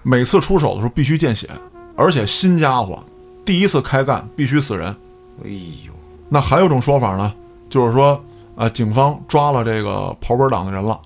[0.03, 1.49] 每次出手的时候必须见血，
[1.95, 3.03] 而且新家伙
[3.45, 4.87] 第一次开干必须死人。
[5.43, 5.49] 哎
[5.85, 5.93] 呦，
[6.29, 7.33] 那还有一种说法呢，
[7.69, 8.19] 就是说，
[8.55, 10.99] 啊，警方抓了这个刨根党的人了，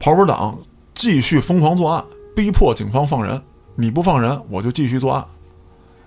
[0.00, 0.58] 刨根党
[0.94, 3.40] 继续疯狂作案，逼迫警方放人。
[3.76, 5.24] 你不放人，我就继续作案。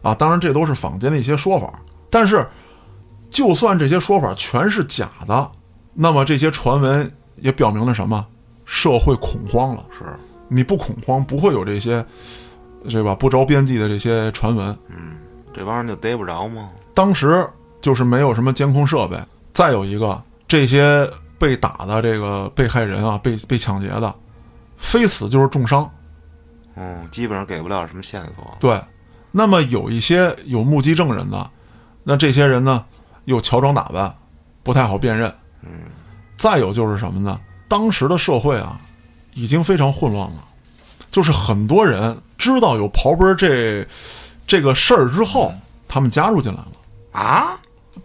[0.01, 2.47] 啊，当然这都是坊间的一些说法，但是
[3.29, 5.51] 就算这些说法全是假的，
[5.93, 8.25] 那么这些传闻也表明了什么？
[8.65, 9.85] 社会恐慌了。
[9.97, 10.03] 是，
[10.47, 12.05] 你不恐慌，不会有这些，
[12.89, 14.77] 对吧不着边际的这些传闻。
[14.89, 15.17] 嗯，
[15.53, 16.67] 这帮人就逮不着吗？
[16.93, 17.47] 当时
[17.79, 19.17] 就是没有什么监控设备，
[19.53, 24.13] 再有一个，这些被打的这个被害人啊，被被抢劫的，
[24.75, 25.89] 非死就是重伤。
[26.75, 28.43] 嗯，基本上给不了什么线索。
[28.59, 28.81] 对，
[29.31, 31.49] 那么有一些有目击证人的，
[32.03, 32.83] 那这些人呢
[33.27, 34.13] 又乔装打扮，
[34.63, 35.31] 不太好辨认。
[35.61, 35.69] 嗯，
[36.37, 37.39] 再有就是什么呢？
[37.67, 38.79] 当时的社会啊，
[39.33, 40.37] 已经非常混乱了，
[41.11, 43.85] 就是很多人知道有刨根这
[44.47, 45.51] 这个事儿之后，
[45.89, 47.21] 他们加入进来了。
[47.21, 47.57] 啊？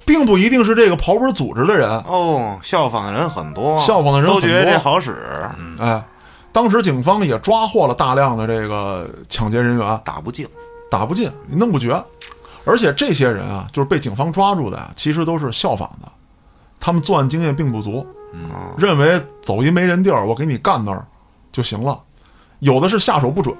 [0.04, 6.02] 并不一定是这个刨根组织的人，哦，效仿的人很多，效仿的人都很多觉得这好使，哎，
[6.50, 10.48] 当时警方也抓获了大量的这个抢劫人员，打不进。
[10.90, 11.90] 打不进，你弄不绝。
[12.64, 16.10] 而且这些人啊，就是被警方抓住的呀，其实都是效仿的，
[16.78, 21.06] 他们作案经验并不足，嗯，认为走一没人地儿，我给你干那儿
[21.50, 22.00] 就行了。
[22.60, 23.56] 有的是下手不准，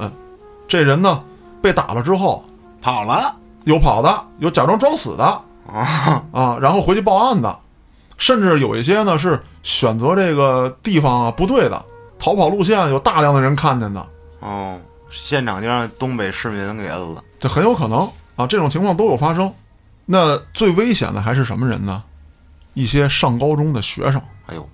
[0.68, 1.22] 这人呢
[1.60, 2.44] 被打了之后
[2.80, 3.34] 跑了
[3.64, 5.24] 有跑的，有假装装死的
[5.72, 6.24] 啊！
[6.32, 7.58] 啊，然后回去报案的，
[8.16, 11.84] 甚至有一些呢是选择这个地方啊不对的，
[12.18, 14.06] 逃跑路线有大量的人看见的，
[14.40, 14.78] 哦，
[15.10, 17.22] 现场就让东北市民给摁了。
[17.40, 18.08] 这很有可能
[18.42, 19.52] 啊，这种情况都有发生。
[20.04, 22.02] 那最危险的还是什么人呢？
[22.74, 24.68] 一些上高中的学生，哎呦，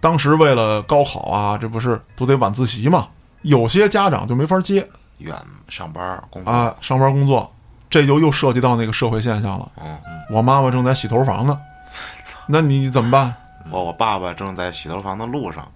[0.00, 3.08] 当时为了高考啊，这不是都得晚自习嘛？
[3.42, 5.34] 有些家长就没法接远
[5.68, 7.50] 上班工作，啊，上班工作，
[7.90, 9.72] 这就又涉及到那个社会现象了。
[9.82, 9.98] 嗯，
[10.30, 11.58] 我妈妈正在洗头房呢，
[12.46, 13.34] 那你怎么办？
[13.70, 15.70] 我我爸爸正在洗头房的路上，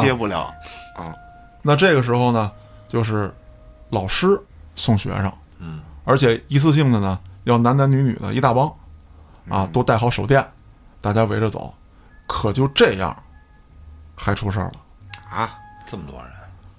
[0.00, 0.52] 接不了。
[1.62, 2.50] 那这个时候呢，
[2.88, 3.34] 就是
[3.90, 4.40] 老师
[4.74, 5.80] 送学生，嗯，
[6.10, 8.66] 而且一次性的呢，要男男女女的一大帮，
[9.48, 10.44] 啊，都带好手电，
[11.00, 11.72] 大家围着走。
[12.26, 13.16] 可就这样，
[14.16, 14.72] 还出事儿了。
[15.30, 16.32] 啊，这么多人，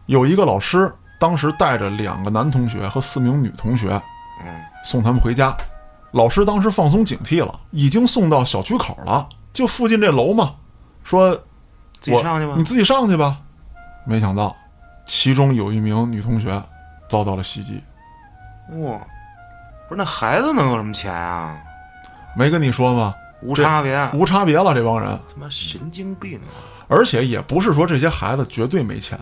[0.07, 3.91] 有一个老师当时带着两个男同学和四名女同学
[4.45, 5.55] 嗯，送他们回家，
[6.11, 10.55] 老师当时放松警惕了，已经送到小区口了，就附近这楼嘛，
[11.05, 11.35] 说我
[12.01, 12.63] 自己上去吧你。
[12.65, 13.39] 自己上去吧。
[14.05, 14.53] 没想到，
[15.05, 16.61] 其中有一名女同学
[17.07, 17.81] 遭到了袭击。
[18.71, 18.99] 哇，
[19.91, 21.59] 不是那孩子能有什么钱啊？
[22.33, 23.13] 没跟你说吗？
[23.41, 26.47] 无差别，无差别了，这帮人，他妈神经病啊！
[26.87, 29.19] 而且也不是说这些孩子绝对没钱，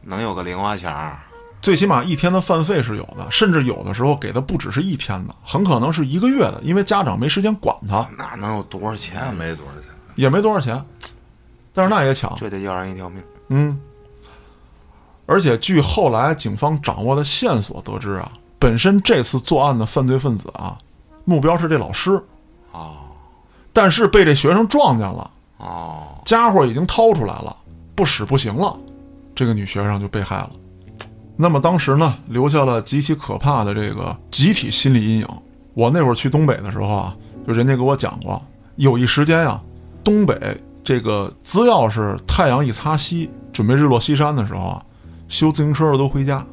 [0.00, 1.20] 能有个零花钱儿，
[1.60, 9.30] 最起码一天的饭费是有的，甚至有的时候给的不只是一天的，很可能是一个月的，因为家长没时间管他，那能有多少钱啊？
[9.30, 9.82] 没多少钱。
[10.16, 10.84] 也没多少钱，
[11.72, 12.36] 但是那也抢。
[12.40, 13.22] 这得要人一条命。
[13.50, 13.80] 嗯，
[15.26, 20.78] 而且据后来警方掌握的线索得知啊，本身这次作案的犯罪分子啊，
[21.24, 22.12] 目标是这老师，
[22.70, 22.94] 哦
[23.72, 27.56] 但是被这学生撞见了，哦，家伙已经掏出来了，
[27.96, 28.78] 不使不行了，
[29.34, 30.50] 这个女学生就被害了。
[31.36, 35.28] 那么当时呢，留下了极其可怕的这个集体心理阴影。
[35.74, 38.40] 我那会儿去东北的时候啊，就人家给我讲过，
[38.76, 39.60] 有一时间呀、
[40.04, 44.82] 东北这个只要是太阳一擦西，准备日落西山的时候啊，
[45.26, 46.46] 修自行车的都回家。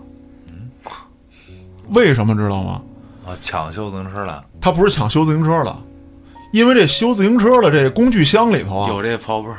[1.90, 2.82] 为什么知道吗？
[3.26, 5.76] 啊，抢修自行车了，他不是抢修自行车的，
[6.52, 9.58] 因为这修自行车的这工具箱里头啊，有这刨背儿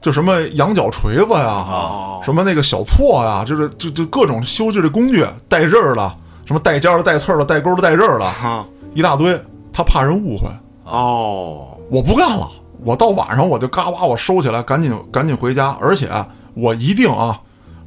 [0.00, 2.20] 就什么羊角锤子呀，哦。
[2.24, 8.66] 什么那个小锉呀，就是就就各种修这的工具，带刃儿的，什么带尖儿的、带刺儿的、带钩的、带刃儿的，哈。
[8.94, 9.38] 一大堆。
[9.72, 10.48] 他怕人误会，
[10.84, 12.48] 哦，我不干了，
[12.82, 16.08] 我到晚上我就嘎巴我收起来，赶紧赶紧回家，而且
[16.54, 17.38] 我一定啊，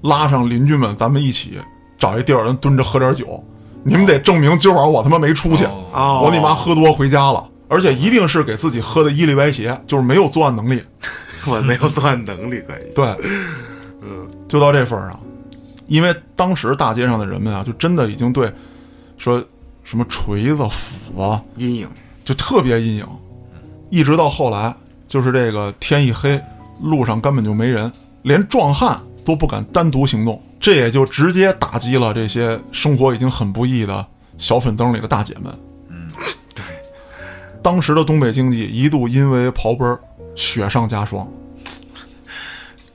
[0.01, 1.57] 拉上邻居们，咱们一起
[1.97, 3.43] 找一地儿，人蹲着喝点酒。
[3.83, 10.81] 你们得证明今晚我他妈没出去，我你妈喝多回家了，而且一定是给自己喝的一里歪斜，就是没有作案能力。
[11.45, 12.93] 我没有作案能力可以。
[12.93, 13.15] 对，
[14.47, 15.19] 就到这份儿上，
[15.87, 18.51] 因为当时大街上的人们啊，就真的已经对
[19.17, 19.43] 说
[19.83, 21.89] 什么锤子、斧子阴影。
[22.25, 23.07] 就特别阴影，
[23.89, 24.75] 一直到后来，
[25.07, 26.39] 就是这个天一黑，
[26.79, 34.05] 路上根本就没人，连壮汉都不敢单独行动，这也就直接打击了这些生活已经很不易的
[34.37, 35.53] 小粉灯里的大姐们。
[35.89, 36.07] 嗯，
[36.53, 36.63] 对，
[37.61, 39.99] 当时的东北经济一度因为刨奔儿
[40.35, 41.27] 雪上加霜。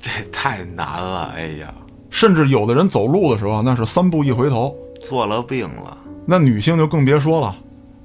[0.01, 1.73] 这太难了，哎呀，
[2.11, 4.75] 甚至有的人走路的时候啊，那是三步一回头。
[5.01, 5.97] 做了病了。
[6.27, 7.57] 那女性就更别说了，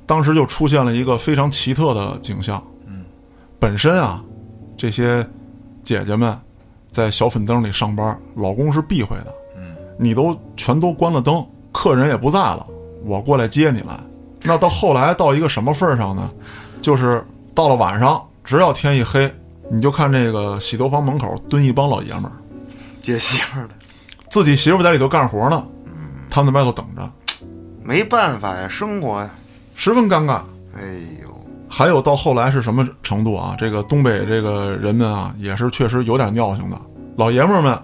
[0.05, 2.61] 当时就出现了一个非常奇特的景象。
[2.85, 3.03] 嗯，
[3.59, 4.23] 本身啊，
[4.77, 5.25] 这些
[5.83, 6.37] 姐姐们
[6.91, 9.33] 在小粉灯里上班，老公是避讳的。
[9.55, 12.65] 嗯，你都全都关了灯，客人也不在了，
[13.05, 13.99] 我过来接你来。
[14.43, 16.31] 那到后来到一个什么份儿上呢？
[16.81, 19.29] 就是到了晚上，只要天一黑，
[19.69, 22.31] 你就看这个洗头房门口蹲一帮老爷们儿，
[23.01, 23.73] 接媳妇儿的，
[24.29, 25.67] 自己媳妇在里头干活呢，
[26.29, 27.11] 他们在外头等着，
[27.83, 29.29] 没办法呀，生活呀。
[29.75, 30.41] 十分尴尬。
[30.77, 30.85] 哎
[31.18, 31.18] 呦，
[31.69, 33.55] 还有到后来是什么程度啊？
[33.57, 36.77] 这个东北这个人们啊，也是确实有点尿性的。
[37.15, 37.77] 老爷们儿们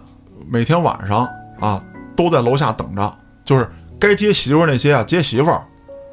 [0.49, 1.27] 每天晚上
[1.59, 1.81] 啊，
[2.15, 3.69] 都在楼下等着，就是
[3.99, 5.63] 该接媳妇儿那些啊接媳妇儿。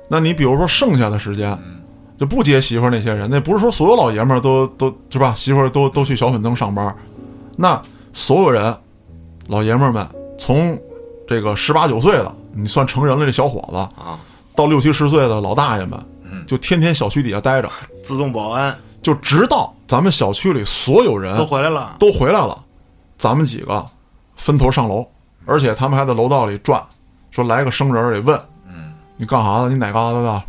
[0.08, 1.58] 那你比如说剩下的时间，
[2.18, 5.32] 就不接媳妇儿那些人，那不是说所有老爷们儿都都是吧？
[5.34, 6.94] 媳妇儿都都去小粉灯上班，
[7.56, 7.80] 那
[8.12, 8.74] 所有人
[9.48, 10.06] 老爷们儿们
[10.38, 10.78] 从
[11.26, 14.18] 这个十八九岁的，你算成人了这小伙子啊，
[14.54, 15.98] 到六七十岁的老大爷们，
[16.46, 17.70] 就天天小区底下待着。
[18.02, 21.96] 自动保安就直到咱们小区里所有人都回来了。
[21.98, 22.62] 都回来了，
[23.16, 23.84] 咱们几个
[24.36, 25.06] 分头上楼，
[25.44, 26.82] 而且他们还在楼道里转，
[27.30, 29.68] 说来个生人儿得问，嗯，你干啥的？
[29.68, 30.42] 你哪旮瘩的？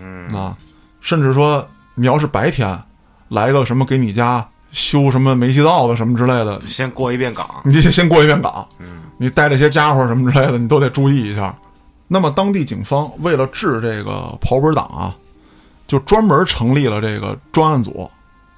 [0.00, 0.56] 嗯，啊，
[1.00, 2.80] 甚至说你要是白天
[3.28, 11.54] 来个什么给你家修什么煤气灶的什么之类的，先过一遍岗，你得先过一遍岗，嗯，你带这些家伙什么之类的，你都得注意一下。
[12.12, 15.14] 那么当地警方为了治这个刨本党啊，
[15.86, 18.10] 就专门成立了这个专案组，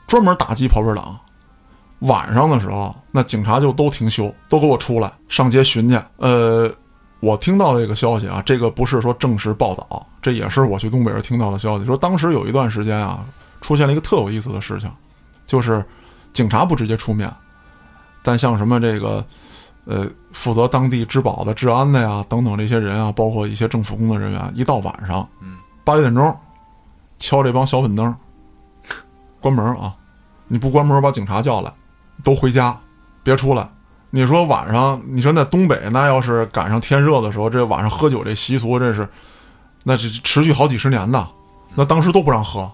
[0.07, 1.15] 专门打击刨本党。
[1.99, 6.01] 晚上的时候，那警察就都停休，都给我出来上街巡去。
[6.17, 6.73] 呃，
[7.21, 11.85] 我听到这个消息啊，这个不是说正式报道，这也是我去东北时听到的消息。
[11.85, 13.23] 说当时有一段时间啊，
[13.61, 14.91] 出现了一个特有意思的事情，
[15.47, 15.85] 就是
[16.33, 17.31] 警察不直接出面，
[18.23, 19.23] 但像什么这个，
[19.85, 26.37] 呃，负责当地治保的、治安的呀等等这些人啊，包括一些政府工作人员，一到晚上，嗯，八九点钟，
[27.19, 28.15] 敲这帮小粉灯，
[29.41, 29.95] 关门啊！
[30.47, 31.73] 你不关门，把警察叫来，
[32.23, 32.79] 都回家，
[33.23, 33.69] 别出来。
[34.11, 39.09] 你说晚上，你说在东北，那要是赶上天热的时候，这晚上喝酒这习俗，这是
[39.85, 41.27] 那是持续好几十年的，
[41.75, 42.71] 那当时都不让喝。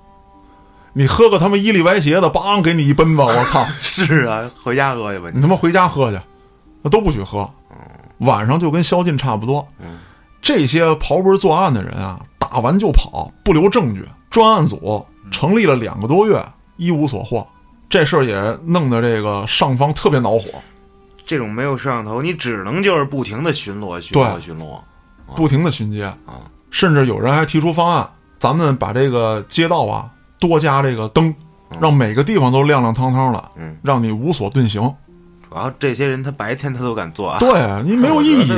[0.92, 3.64] 你喝个他妈一里歪斜的，梆给你一奔子，我操！
[3.80, 6.18] 是啊，回家喝去吧你他妈回家喝去，
[6.82, 7.48] 那都不许喝。
[8.18, 9.66] 晚上就跟宵禁差不多。
[10.40, 14.04] 这些刨根作案的人啊，打完就跑，不留证据。
[14.30, 16.44] 专案组成立了两个多月，
[16.76, 17.46] 一无所获。
[17.88, 20.44] 这事儿也弄得这个上方特别恼火，
[21.24, 24.78] 这种没有摄像头，你只能就是不停的巡逻、巡逻、对巡逻。
[25.34, 31.34] 不停的巡街啊，甚至有人还提出方案，咱们把这个街道啊多加这个灯，
[31.80, 34.82] 让每个地方都亮亮堂堂的，嗯，让你无所遁形。
[35.48, 38.52] 主要这些人他白天他都敢做啊，对啊，你没有意义。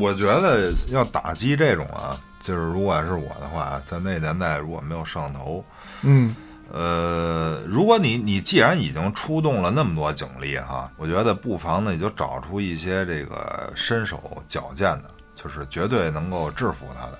[0.00, 5.62] 我觉得要打击这种啊，就是如果是我的话，在那年代如果没有摄像头，
[6.02, 6.34] 嗯，
[6.70, 17.18] 呃，如果你你既然已经出动了那么多警力哈，我觉得不妨呢，你就找出一些这个身手矫健的，就是绝对能够制服他的，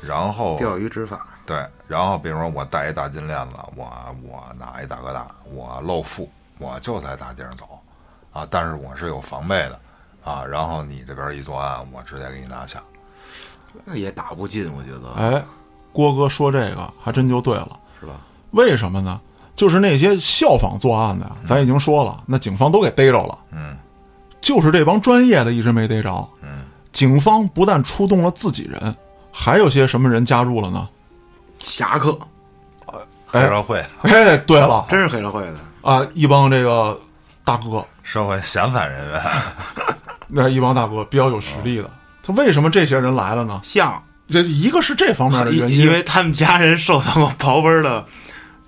[0.00, 3.86] 然后钓鱼执法，对，然后比如说我戴一大金链子，我
[4.24, 7.77] 我拿一大哥大，我露腹，我就在大街上走，
[8.38, 9.80] 啊，但是我是有防备的，
[10.22, 12.80] 啊，然后你这边一作案，我直接给你拿下。
[13.84, 15.42] 那也打不进，我觉得哎，
[15.92, 18.20] 郭哥说这个还真就对了，是吧？
[18.52, 19.20] 为什么呢？
[19.56, 23.76] 就是那些效仿作案的呀，咱已经说了，那警方都给逮着了，嗯
[24.40, 26.28] 就是这帮专业的一直没逮着。
[26.42, 28.94] 嗯，警方不但出动了自己人，
[29.32, 30.88] 还有些什么人加入了呢？
[31.58, 32.16] 侠客
[33.26, 36.98] 黑社会，哎，对了真是黑社会的，啊，一帮这个
[37.48, 39.22] 大哥，社会闲散人员，
[40.28, 41.90] 那一帮大哥比较有实力的，
[42.22, 43.58] 他为什么这些人来了呢？
[43.62, 48.04] 像这一个是这方面的原因，因因为他们家人受到过刨根儿的，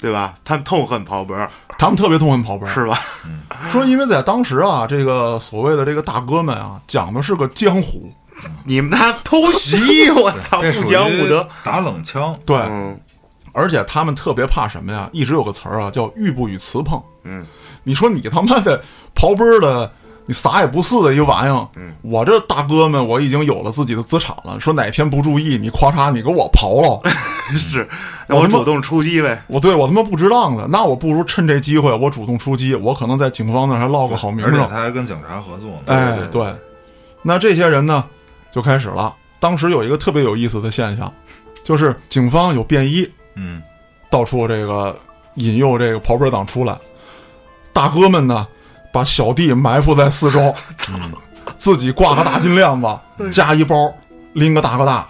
[0.00, 0.34] 对吧？
[0.42, 2.98] 他们痛恨刨根儿，他们特别痛恨刨根儿，是吧？
[3.70, 8.10] 说因为在当时啊，这个所谓的这个大哥们啊，讲的是个江湖，
[8.64, 11.46] 你们他偷袭， 我操，不讲武德。
[11.62, 12.34] 打冷枪。
[12.46, 12.98] 对，嗯，
[13.52, 15.10] 而且他们特别怕什么呀？
[15.12, 17.02] 一直有个词儿啊，叫玉不与瓷碰。
[17.24, 17.44] 嗯，
[17.82, 18.82] 你说你他妈的
[19.14, 19.90] 刨根儿的，
[20.26, 21.68] 你啥也不是的一个玩意儿。
[21.76, 27.10] 嗯，我这大哥们我已经有了自己的资产了，说哪天不注意，你咔嚓你给我刨了，
[27.56, 27.88] 是，
[28.26, 29.42] 那我主动出击呗。
[29.48, 34.54] 我对我他妈不值当的，那我不如趁这机会我主动出击，我可能在警方那儿还落个好名声。
[34.54, 35.76] 而且他还跟警察合作呢。
[35.86, 36.54] 哎，对对，
[37.22, 38.04] 那这些人呢
[38.50, 39.14] 就开始了。
[39.40, 41.12] 当时有一个特别有意思的现象，
[41.64, 43.62] 就是警方有便衣，嗯，
[44.10, 44.94] 到处这个
[45.36, 46.76] 引诱这个刨根党出来。
[47.72, 48.46] 大哥们呢，
[48.92, 50.54] 把小弟埋伏在四周，
[51.56, 53.92] 自己挂个大金链子，加一包，
[54.32, 55.06] 拎个大哥大，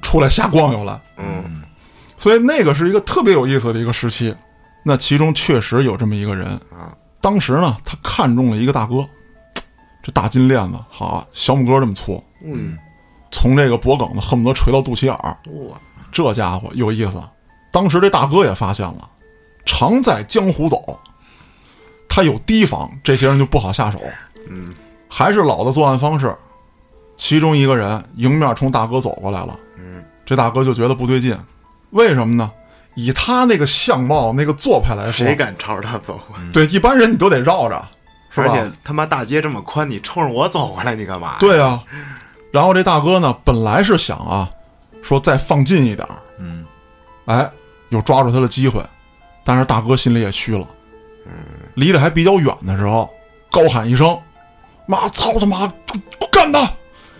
[0.00, 1.00] 出来瞎逛悠了。
[1.16, 1.62] 嗯，
[2.16, 4.34] 所以那个是一个特别有意思的一个时期。
[4.84, 6.48] 那其中确实有这么一个人。
[6.70, 9.06] 啊，当时呢，他看中了一个大哥，
[10.02, 12.76] 这大金链子，好，小拇哥这么粗，嗯，
[13.30, 15.36] 从这个脖梗子恨不得垂到肚脐眼儿，
[15.70, 17.22] 哇，这家伙有意思。
[17.72, 19.08] 当时这大哥也发现了，
[19.64, 20.82] 常在江湖走，
[22.14, 23.98] 他有提防，这些人就不好下手。
[24.50, 24.74] 嗯，
[25.08, 26.36] 还是老的作案方式。
[27.16, 31.34] 其中一个人迎面冲大哥走过来了，嗯，这大哥就觉得不对劲，
[31.90, 32.52] 为什么呢？
[32.96, 36.36] 以他那个相貌、那个做派来说，谁敢朝着他走过？
[36.52, 37.88] 对一般人你都得绕着，
[38.30, 38.46] 是吧？
[38.46, 41.82] 而且他妈大街这么宽，你冲着我走过来，你干嘛？，对啊。
[42.50, 44.50] 然后这大哥呢，本来是想啊，
[45.02, 46.62] 说再放近一点儿，嗯，
[47.24, 47.48] 哎，
[47.88, 48.84] 有抓住他的机会，
[49.44, 50.66] 但是大哥心里也虚了，
[51.74, 53.12] 离得还比较远的时候，
[53.50, 54.18] 高喊一声
[54.86, 55.72] ：“妈操他妈，
[56.30, 56.60] 干他！”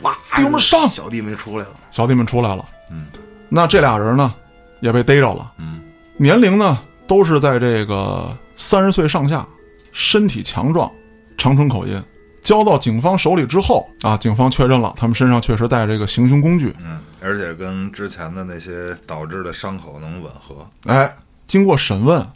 [0.02, 0.86] 哇，弟兄们上！
[0.88, 3.06] 小弟们出来了，小弟们出来了，嗯，
[3.48, 4.34] 那这俩人呢
[4.80, 5.80] 也被逮着了，嗯，
[6.16, 9.46] 年龄呢都是在这个三十岁上下，
[9.92, 10.90] 身体强壮，
[11.38, 12.02] 长春口音。
[12.42, 20.66] 交到警方手里之后啊，警方确认了他们身上确实带这个行凶工具，嗯，而且跟之前的那些导致的伤口能吻合。
[20.86, 21.14] 哎，
[21.46, 22.26] 经过审问，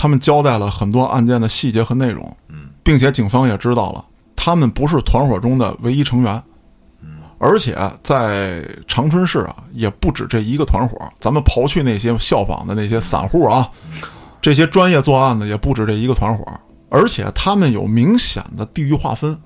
[0.00, 4.02] 他们交代了很多案件的细节和内容，嗯，并且警方也知道了，
[4.34, 6.42] 他们不是团伙中的唯一成员，
[7.02, 10.96] 嗯，而且在长春市啊，也不止这一个团伙。
[11.20, 13.70] 咱们刨去那些效仿的那些散户啊，
[14.40, 16.42] 这些专业作案的也不止这一个团伙，
[16.88, 19.38] 而且他们有明显的地域划分，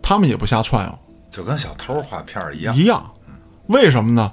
[0.00, 0.98] 他们也不瞎串悠，
[1.30, 2.74] 就跟小偷画片儿一样。
[2.74, 3.04] 一样。
[3.66, 4.32] 为什么呢？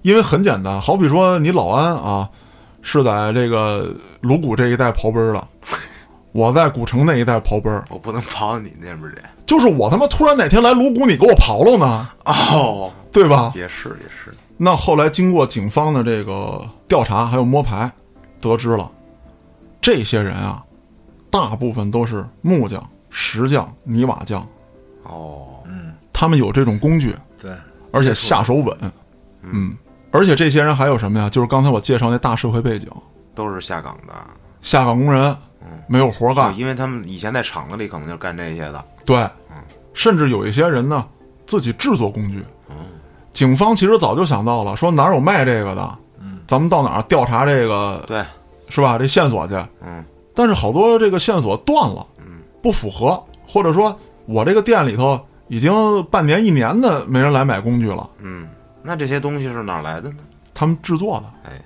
[0.00, 2.30] 因为很简单，好比说你老安啊，
[2.82, 5.48] 是在这个鲁谷这一带刨根儿的，
[6.32, 9.22] 我在古城那一带刨根儿，我不能刨你那边去。
[9.46, 13.52] 就是我他妈突然哪天来鲁谷，你给我刨了呢，哦， 对吧？
[13.54, 17.90] 也是也是，那后来经过警方的这个调查还有摸排，
[18.40, 18.90] 得知了，
[19.80, 20.64] 这些人啊，
[21.30, 24.46] 大部分都是木匠、石匠、泥瓦匠，
[25.04, 27.52] 哦，嗯他们有这种工具，对，
[27.92, 28.92] 而且下手稳。
[29.42, 29.76] 嗯，
[30.12, 31.28] 而且这些人还有什么呀？
[31.28, 32.88] 就是刚才我介绍那大社会背景，
[33.34, 34.12] 都是下岗的，
[34.60, 35.34] 下岗工人，
[35.88, 38.84] 没有活干，因为他们以前在厂子里可能就干这些的。
[39.04, 39.26] 对，
[39.94, 41.06] 甚至有一些人呢
[41.46, 42.44] 自己制作工具。
[43.32, 45.98] 警方其实早就想到了，说哪儿有卖这个的，
[46.46, 48.22] 咱们到哪儿调查这个对，
[48.68, 48.98] 是吧？
[48.98, 50.04] 这线索去，嗯，
[50.34, 55.72] 但是好多这个线索断了，嗯，不符合，或者说我这个店里头已经
[56.10, 58.46] 半年一年的没人来买工具了，嗯，
[58.82, 60.16] 那这些东西是哪儿来的呢？
[60.54, 61.60] 他们制作的，哎，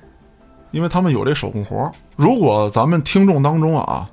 [0.70, 1.92] 因为他们有这手工活儿。
[2.14, 4.08] 如果咱们听众当中啊，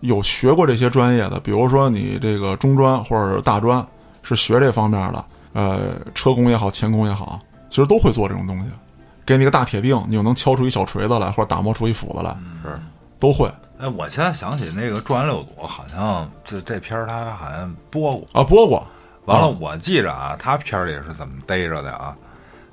[0.00, 3.84] 有学过这些专业的，比如说你这个中专或者是大专
[4.22, 8.70] 是学这方面的，呃，车工也好，钳工也好，其实都会做这种东西。
[9.24, 12.80] 给你个大铁锭，你就能敲出一小锤子来，或者打磨出一斧子来，是
[13.18, 18.26] 都会哎，我现在想起那个《状元六组》，好像这这片儿他好像播过。
[18.32, 18.42] 啊。
[18.42, 18.86] 播过，
[19.26, 22.16] 完了，啊我记着啊，他片儿里是怎么逮着的啊？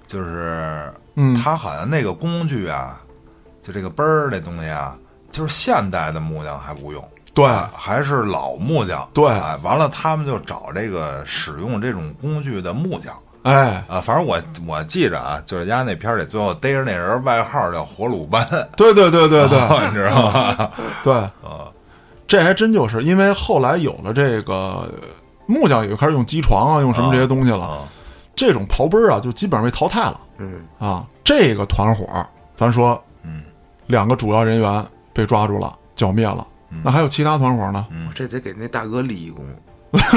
[0.07, 3.01] 就是，嗯他好像那个工具啊，
[3.63, 4.95] 就这个奔儿这东西啊，
[5.31, 7.03] 就是现代的木匠还不用，
[7.33, 9.07] 对啊还是老木匠。
[9.13, 13.99] 对哎，完了他们就找这个使用这种工具的木匠哎，啊。
[13.99, 18.45] 反正我我记着啊，就是人家那片儿里最后逮着那人外号叫火鲁班，
[18.77, 20.71] 对对对对对 你知道吗？
[21.03, 21.69] 对，啊，
[22.27, 24.89] 这还真就是因为后来有了这个
[25.47, 27.65] 木匠，也就开始用机床啊，用什么这些东西了。
[27.65, 27.77] 啊
[28.35, 30.19] 这种刨奔儿啊，就基本上被淘汰了。
[30.37, 31.05] 嗯，啊。
[31.23, 33.43] 这个团伙儿，咱说，嗯，
[33.87, 36.45] 两个主要人员被抓住了，剿灭了。
[36.83, 37.87] 那还有其他团伙呢？
[37.89, 38.07] 嗯。
[38.07, 39.43] 我这得给那大哥立一功。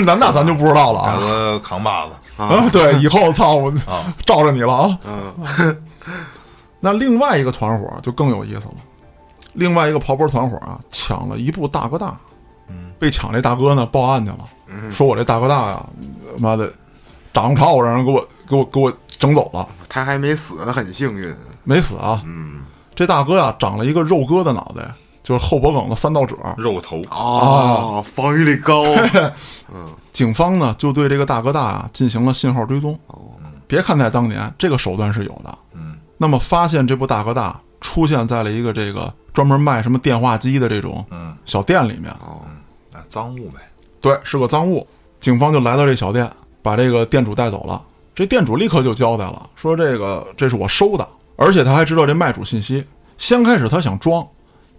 [0.05, 1.12] 那那咱就不知道了啊。
[1.12, 1.21] 大啊。
[1.21, 2.12] 哥扛把子。
[2.37, 4.99] 啊，对， 以后操，我啊，罩着你了啊。
[5.07, 5.83] 嗯，
[6.81, 8.75] 那另外一个团伙就更有意思了，
[9.55, 12.16] 另外一个刨奔团伙啊，抢了一部大哥大，
[12.69, 14.39] 嗯，被抢这大哥呢报案去了，
[14.93, 15.85] 说我这大哥大呀，
[16.39, 16.73] 妈的，
[17.39, 21.32] 掌朝让人给我给我给我整走了，他还没死，他很幸运。
[21.62, 22.20] 没死啊。
[22.24, 22.62] 嗯，
[22.97, 26.36] 这大哥呀，长了一个肉疙瘩脑袋，就是后脖梗子三道褶。
[26.57, 28.82] 肉头啊，防御力高。
[29.72, 32.99] 嗯警方呢就对这个大哥大啊进行了信号追踪。
[33.07, 33.30] 哦
[33.68, 35.59] 别看在当年，这个手段是有的。
[35.74, 42.11] 嗯，那么发现这部大哥大出现在了一个这个专门卖什么电话机的这种嗯，小店里面。
[42.14, 42.43] 哦，
[42.93, 43.61] 啊，赃物呗。
[44.01, 44.84] 对，是个赃物。
[45.20, 46.30] 警方就来到这小店，
[46.63, 47.83] 把这个店主带走了。
[48.15, 52.85] 这店主立刻就交代了，说这个这是我收的，而且他还知道这卖主信息。
[53.17, 54.27] 先开始他想装，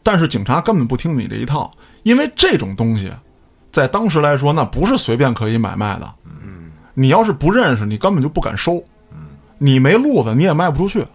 [0.04, 1.72] 但是警察根本不听你这一套，
[2.04, 3.10] 因为这种东西，
[3.72, 6.14] 在当时来说那不是随便可以买卖的。
[6.26, 8.84] 嗯，你要是不认识，你根本就不敢收。
[9.12, 9.20] 嗯，
[9.58, 11.06] 你没路子，你也卖不出去。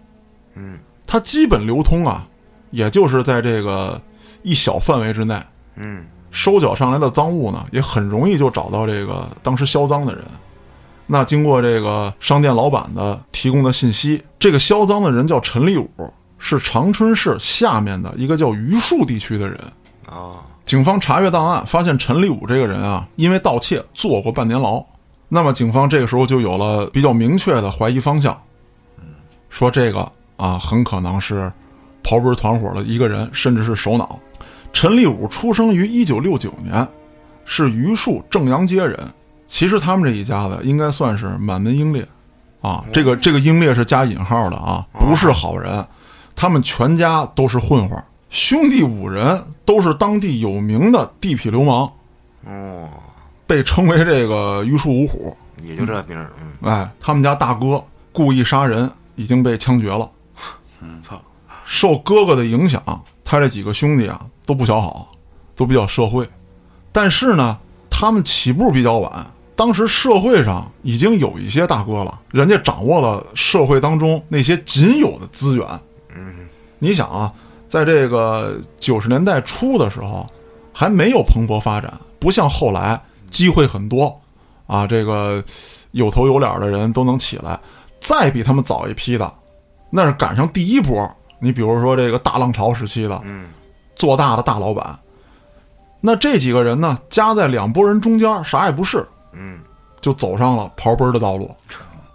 [0.55, 2.27] 嗯，它基本流通啊，
[2.71, 4.01] 也就是在这个
[4.41, 5.39] 一小范围之内。
[5.75, 10.23] 嗯，收缴上来的赃物呢，也很容易就找到这个当时销赃的人。
[11.07, 15.89] 那经过这个商店老板的提供的信息，这个销赃的人叫陈立武，
[16.39, 19.59] 是长春市下面的一个叫榆树地区的人。
[20.07, 24.83] 啊，警方查阅档案，发现陈立武这个人啊，因为盗窃坐过半年牢。
[25.27, 28.39] 那么警方这个时候就有了比较明确的怀疑方向，
[29.49, 31.51] 说这个啊很可能是
[32.03, 34.19] 刨根团伙的一个人，甚至是首脑。
[34.71, 36.87] 陈立武出生于一九六九年，
[37.45, 38.99] 是榆树正阳街人。
[39.47, 42.07] 其实他们这一家子应该算是满门英烈，
[42.61, 45.85] 啊，这个这个英烈是加引号的啊，不是好人。
[46.35, 51.89] 他们全家都是混混，兄弟五人都是当地有名的地痞流氓，
[52.45, 52.89] 哦，
[53.47, 55.35] 被称为这个榆树五虎。
[55.63, 56.29] 也就这名儿。
[56.41, 57.81] 嗯，哎，他们家大哥
[58.11, 60.11] 故意杀人，已经被枪决了。
[60.99, 61.21] 操，
[61.65, 62.83] 受哥哥的影响，
[63.23, 65.07] 他这几个兄弟啊都不小好，
[65.55, 66.27] 都比较社会。
[66.91, 67.57] 但是呢，
[67.89, 69.25] 他们起步比较晚，
[69.55, 75.65] 当时社会上已经有一些大哥了，人家掌握了社会当中那些仅有的资源。
[76.15, 76.33] 嗯，
[76.77, 77.31] 你想啊，
[77.69, 80.27] 在这个九十年代初的时候，
[80.73, 84.13] 还没有蓬勃发展，不像后来机会很多
[84.67, 85.43] 啊，这个
[85.91, 87.59] 有头有脸的人都能起来。
[87.99, 89.33] 再比他们早一批的，
[89.89, 91.09] 那是赶上第一波。
[91.39, 93.47] 你比如说这个大浪潮时期的，嗯，
[93.95, 94.99] 做大的大老板，
[96.01, 99.05] 那这几个人呢，夹在两拨人中间，啥也不是，
[99.37, 99.59] 嗯，
[100.01, 101.53] 就走上了刨奔儿的道路。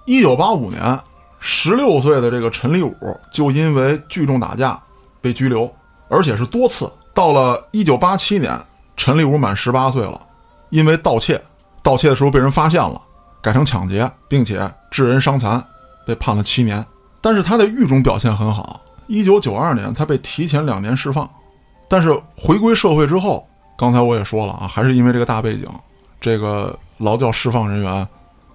[0.06, 0.98] 一九八五年，
[1.38, 2.94] 十六岁的这个陈立武
[3.30, 4.80] 就因为聚众打架
[5.20, 5.70] 被拘留，
[6.08, 6.90] 而且是多次。
[7.12, 8.58] 到了一九八七年，
[8.96, 10.20] 陈立武满十八岁了，
[10.70, 11.40] 因为盗窃，
[11.82, 13.00] 盗窃的时候被人发现了，
[13.42, 15.62] 改成抢劫，并且致人伤残，
[16.06, 16.84] 被判了七年。
[17.20, 21.28] 但是他的狱中表现很好，一九九二年他被提前两年释放。
[21.88, 23.46] 但是回归社会之后，
[23.76, 25.68] 刚才我也说了啊，还是因为这个大背景，
[26.20, 28.06] 这个劳教释放人员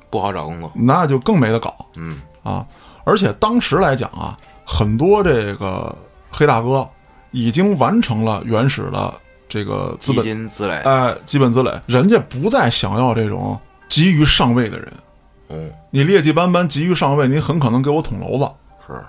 [0.10, 0.72] 不好找工作。
[0.74, 2.66] 那就更没得搞嗯，啊！
[3.04, 5.93] 而且当时来讲啊，很多这个
[6.32, 6.88] 黑大哥
[7.32, 9.14] 已经完成了原始的
[9.50, 10.74] 这个资基本金积累。
[10.78, 14.93] 哎基本积累，人家不再想要这种急于上位的人。
[15.50, 18.50] 嗯，你劣迹斑斑、急于上位，你很可能给我捅娄子。
[18.88, 19.04] 是，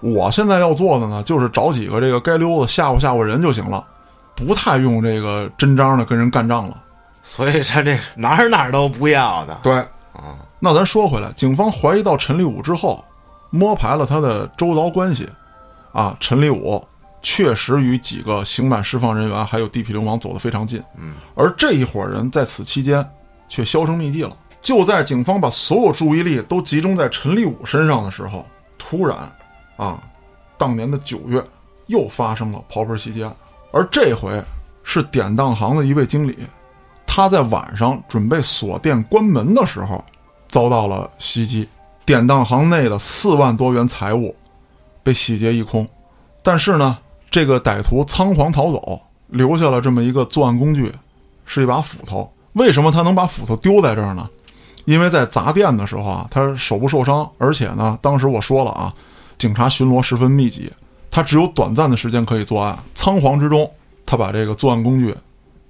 [0.00, 3.86] 我现在要做的呢，就是找几个这个街溜子吓唬吓唬人就行了，
[4.34, 6.76] 不太用这个真章的跟人干仗了。
[7.28, 9.56] 所以他这哪儿哪儿都不要的。
[9.62, 9.74] 对，
[10.14, 13.04] 啊，那咱说回来，警方怀疑到陈立武之后，
[13.50, 15.28] 摸排了他的周遭关系，
[15.92, 16.82] 啊，陈立武
[17.20, 20.82] 确实与几个刑满释放人员还有地痞流氓走得非常近。
[20.96, 23.06] 嗯，而这一伙人在此期间
[23.46, 24.34] 却销声匿迹了。
[24.62, 28.44] 就在警方把所有注意力都集中在陈立武身上的时候，
[28.78, 29.18] 突然，
[29.76, 30.02] 啊，
[30.56, 31.44] 当年的九月
[31.88, 33.32] 又发生了刨盆袭击案，
[33.70, 34.42] 而这回
[34.82, 36.36] 是典当行的一位经理，
[37.08, 40.04] 他在晚上准备锁店关门的时候，
[40.46, 41.66] 遭到了袭击，
[42.04, 44.36] 典当行内的四万多元财物
[45.02, 45.88] 被洗劫一空。
[46.42, 46.98] 但是呢，
[47.30, 50.92] 这个歹徒仓皇逃走，留下了这么一个作案工具，
[51.44, 52.30] 是一把斧头。
[52.52, 54.28] 为什么他能把斧头丢在这儿呢？
[54.84, 58.94] 因为在砸店的时候啊，他手部受伤，而且呢，当时我说了啊，
[59.36, 60.70] 警察巡逻十分密集，
[61.10, 62.78] 他只有短暂的时间可以作案。
[62.94, 63.68] 仓皇之中，
[64.06, 65.14] 他把这个作案工具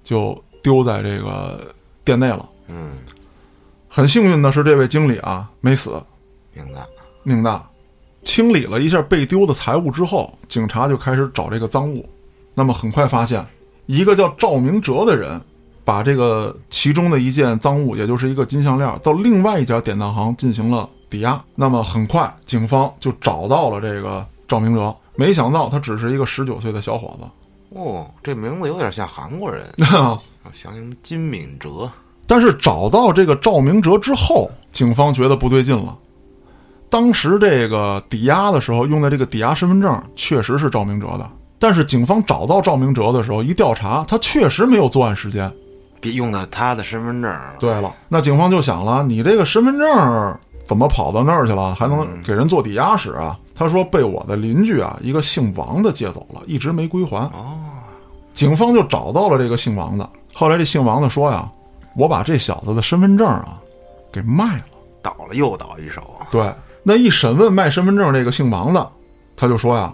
[0.04, 2.48] 就丢在这个店内了。
[2.68, 2.90] 嗯，
[3.88, 6.02] 很幸运的是，这位经理啊没死，
[6.52, 6.86] 命大。
[7.22, 7.64] 命大。
[8.24, 12.06] 清理了一下被丢的财物之后，警察就开始找这个赃物。
[12.54, 13.46] 那么很快发现，
[13.86, 15.40] 一个叫赵明哲的人，
[15.84, 21.42] 把这个其中的一件赃物，也就是一个金项链，到另外一家典当行进行了抵押。
[21.54, 24.94] 那么很快，警方就找到了这个赵明哲。
[25.14, 27.26] 没想到他只是一个十九岁的小伙子。
[27.70, 30.18] 哦，这名字有点像韩国人， 啊
[30.52, 31.90] 像什么金敏哲。
[32.26, 35.96] 但是找到这个赵明哲之后，警方觉得不对劲了。
[36.90, 45.50] 当时这个抵押的时候用的这个抵押身份证确实是赵明哲的，但是警方找到赵明哲的时候一调查，他确实没有作案时间。
[46.00, 47.34] 别用的他的身份证。
[47.58, 53.38] 对了，那警方就想了，你这个身份证怎么跑到那儿去了，还能给人做抵押使啊？
[53.58, 57.24] 他说被我的邻居啊，一个姓王的借走了，一直没归还。
[57.32, 57.58] 哦，
[58.32, 60.08] 警方就找到了这个姓王的。
[60.32, 61.50] 后来这姓王的说呀，
[61.96, 63.60] 我把这小子的身份证啊
[64.12, 64.64] 给卖了。
[65.02, 66.02] 倒了又倒一手。
[66.30, 66.52] 对，
[66.82, 68.90] 那一审问卖身份证这个姓王的，
[69.36, 69.92] 他就说呀，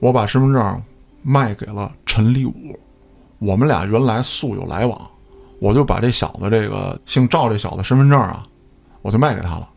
[0.00, 0.82] 我把身份证
[1.22, 2.78] 卖给了陈立武，
[3.38, 5.00] 我们俩原来素有来往，
[5.60, 8.42] 我就把这小子这个姓赵这小子身份证啊，
[9.02, 9.68] 我就卖给他了，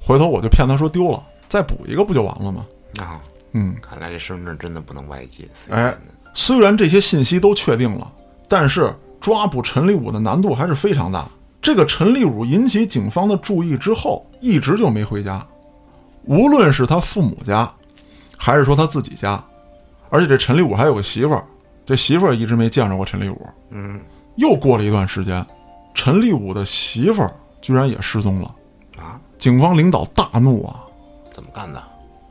[0.00, 2.66] 回头我就骗他说丢了，再补一个不就完了吗？
[3.00, 3.20] 啊，
[3.52, 5.48] 嗯，看来这身份证真的不能外借。
[5.54, 5.96] 随哎，
[6.34, 8.12] 虽然这些信息都确定了，
[8.48, 11.28] 但是抓捕陈立武的难度还是非常大。
[11.60, 15.44] 这个陈立武引起警方的注意之后，一直就没回家，
[16.24, 17.70] 无论是他父母家，
[18.36, 19.42] 还是说他自己家，
[20.08, 21.44] 而且这陈立武还有个媳妇儿，
[21.84, 23.46] 这媳妇儿一直没见着过陈立武。
[23.70, 24.00] 嗯
[24.36, 25.44] 又过了一段时间，
[25.94, 28.54] 陈立武的媳妇儿居然也失踪了。
[28.96, 30.84] 啊，警方领导大怒啊！
[31.38, 31.80] 怎么干的？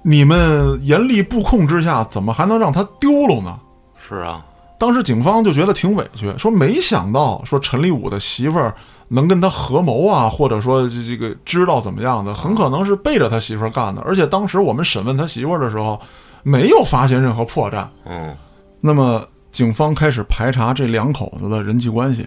[0.02, 3.58] 你们严厉布控之下，怎么还能让他丢了呢？
[4.06, 4.46] 是啊，
[4.78, 8.76] 当时警方就觉得挺委屈，说没想到说陈立武的媳妇儿
[9.08, 14.02] 能跟他合谋啊，或者说这这个知道怎么样的，很可能是背着他媳妇儿干的。
[14.02, 15.98] 而且当时我们审问他媳妇儿的时候，
[16.44, 17.88] 没有发现任何破绽。
[18.06, 18.36] 嗯
[18.82, 22.26] 那么警方开始排查这两口子的人际关系。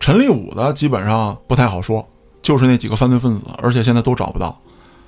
[0.00, 2.04] 陈立武的基本上不太好说，
[2.42, 4.58] 就是那几个犯罪分子，而且现在都找不到。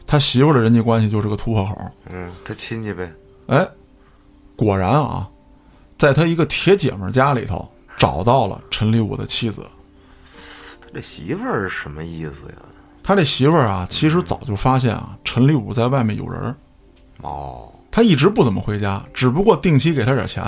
[0.07, 1.77] 他媳妇的人际关系就是个突破口。
[2.11, 3.13] 嗯，他亲戚呗。
[3.47, 3.67] 哎，
[4.57, 5.29] 果然啊，
[5.97, 9.63] 在他一个铁姐们家里头找到了陈立武的妻子。
[10.81, 12.63] 他这媳妇儿是什么意思呀？
[13.03, 16.57] 他这媳妇儿啊，其实早就发现啊，陈立武在外面有人儿，
[17.21, 20.43] 哦，他一直不怎么回家，只不过定期给他点钱。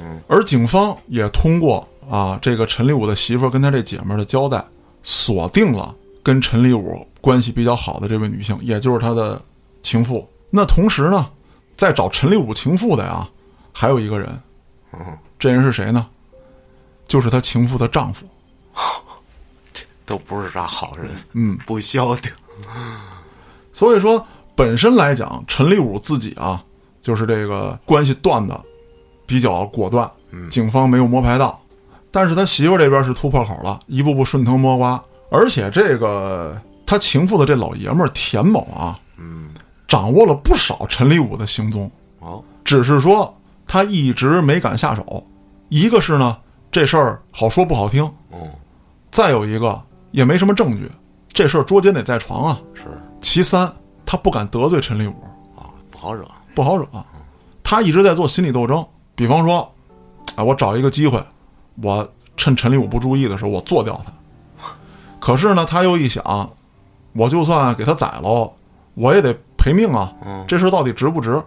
[0.00, 4.64] 嗯，而警方也通过啊这个陈立武的媳妇儿跟他这姐们儿的交代，
[5.02, 9.40] 锁定了跟陈立武关系比较好的这位女性，也就是他的
[9.82, 10.28] 情妇。
[10.50, 11.30] 那同时呢，
[11.74, 13.28] 在找陈立武情妇的呀，
[13.72, 14.28] 还有一个人，
[14.92, 16.06] 嗯，这人是谁呢？
[17.06, 18.26] 就是他情妇的丈夫。
[20.06, 22.32] 都不是啥好人，嗯，不消停。
[23.72, 26.64] 所以说，本身来讲，陈立武自己啊，
[27.00, 28.60] 就是这个关系断的
[29.24, 30.10] 比较果断，
[30.50, 31.62] 警方没有摸排到。
[32.10, 35.00] 但是他媳妇这边是突破口了，一步步顺藤摸瓜，
[35.30, 39.48] 而且这个他情妇的这老爷们儿田某啊，嗯，
[39.86, 43.32] 掌握了不少陈立武的行踪，哦，只是说
[43.66, 45.24] 他一直没敢下手。
[45.68, 46.36] 一个是呢，
[46.72, 48.48] 这事儿好说不好听；哦，
[49.10, 50.90] 再有一个也没什么证据，
[51.28, 52.60] 这事儿捉奸得在床啊。
[52.74, 52.82] 是
[53.20, 53.72] 其三，
[54.04, 55.14] 他不敢得罪陈立武，
[55.56, 56.26] 啊，不好惹。
[56.52, 56.84] 不好惹。
[57.62, 59.72] 他一直在做心理斗争，比方说，
[60.34, 61.22] 啊，我找一个机会，
[61.80, 64.12] 我趁陈立武不注意的时候，我做掉他。
[65.20, 66.50] 可是呢，他又一想，
[67.12, 68.52] 我就算给他宰喽，
[68.94, 70.12] 我也得赔命啊。
[70.24, 71.40] 嗯这事儿到底值不值？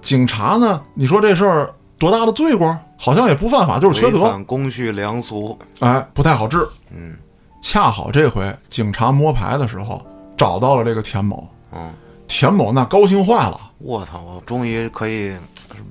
[0.00, 0.80] 警察呢？
[0.94, 2.74] 你说这事儿多大的罪过？
[2.96, 5.58] 好像也不犯法，就是缺德，违反公序良俗。
[5.80, 6.66] 哎，不太好治。
[6.90, 7.16] 嗯
[7.62, 10.00] 恰好这回警察摸排的时候
[10.36, 11.90] 找到了这个田某，嗯
[12.26, 13.60] 田某那高兴坏了。
[13.78, 14.22] 我操！
[14.22, 15.34] 我终于可以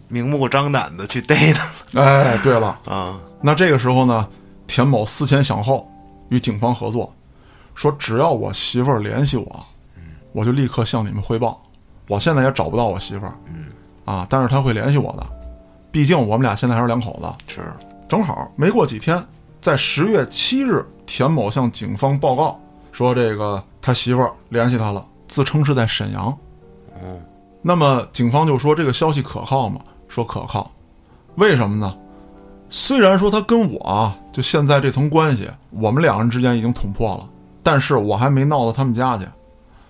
[0.07, 3.15] 明目张胆的去逮他了哎，对了，啊！
[3.41, 4.27] 那这个时候呢，
[4.67, 5.89] 田某思前想后，
[6.29, 7.13] 与警方合作，
[7.75, 9.65] 说只要我媳妇儿联系我，
[10.31, 11.61] 我就立刻向你们汇报。
[12.07, 13.33] 我现在也找不到我媳妇儿，
[14.05, 15.23] 啊，但是他会联系我的，
[15.91, 17.53] 毕竟我们俩现在还是两口子。
[17.53, 17.73] 是
[18.07, 19.23] 正好没过几天，
[19.61, 22.59] 在十月七日，田某向警方报告
[22.91, 26.35] 说，这个他媳妇儿联系他了，自称是在沈阳。
[27.01, 27.21] 嗯，
[27.61, 29.79] 那么警方就说这个消息可靠吗？
[30.07, 30.71] 说可靠，
[31.35, 31.95] 为什么呢？
[32.67, 37.29] 虽然说他跟我啊，就现在这层关系，我们两人之间已经捅破了，
[37.61, 39.25] 但是我还没闹到他们家去。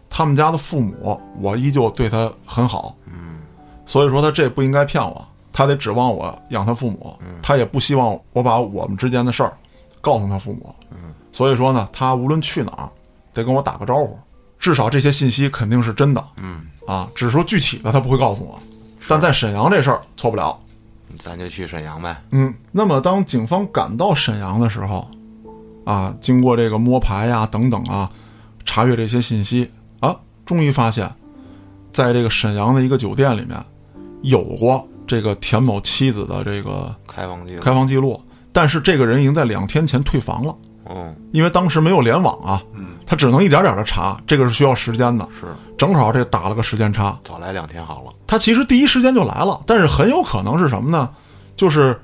[0.10, 2.95] 他们家的父母，我依旧对他很好。
[3.06, 3.41] 嗯，
[3.86, 5.24] 所以说他这不应该骗我，
[5.54, 9.56] 他得指望我养他父母，他也不希望我把我们之间的事儿
[10.02, 10.74] 告诉他父母。
[10.89, 12.89] 嗯，所以说呢，他无论去哪儿，
[13.36, 14.18] 得跟我打个招呼，
[14.58, 16.24] 至少这些信息肯定是真的。
[16.38, 18.60] 嗯，啊，只是说具体的他不会告诉我，
[19.08, 20.60] 但在沈阳这事儿错不了。
[21.18, 22.22] 咱就去沈阳呗。
[22.32, 25.10] 嗯，那么当警方赶到沈阳的时候，
[25.86, 28.10] 啊，经过这个摸排呀等等啊，
[28.64, 31.12] 查阅这些信息啊，终于发现，
[31.91, 33.57] 在这个沈阳的一个酒店里面，
[34.22, 37.62] 有过这个田某妻子的这个开房记录。
[37.62, 40.55] 开房记录，但是这个人已经在两天前退房了，
[40.90, 42.62] 嗯，因为当时没有联网啊，
[43.06, 45.48] 他只能一点点的查，这个是需要时间的，是。
[45.78, 48.12] 正好这打了个时间差，早来两天好了。
[48.28, 51.10] 他其实第一时间就来了，但是很有可能是什么呢？
[51.56, 51.98] 就是，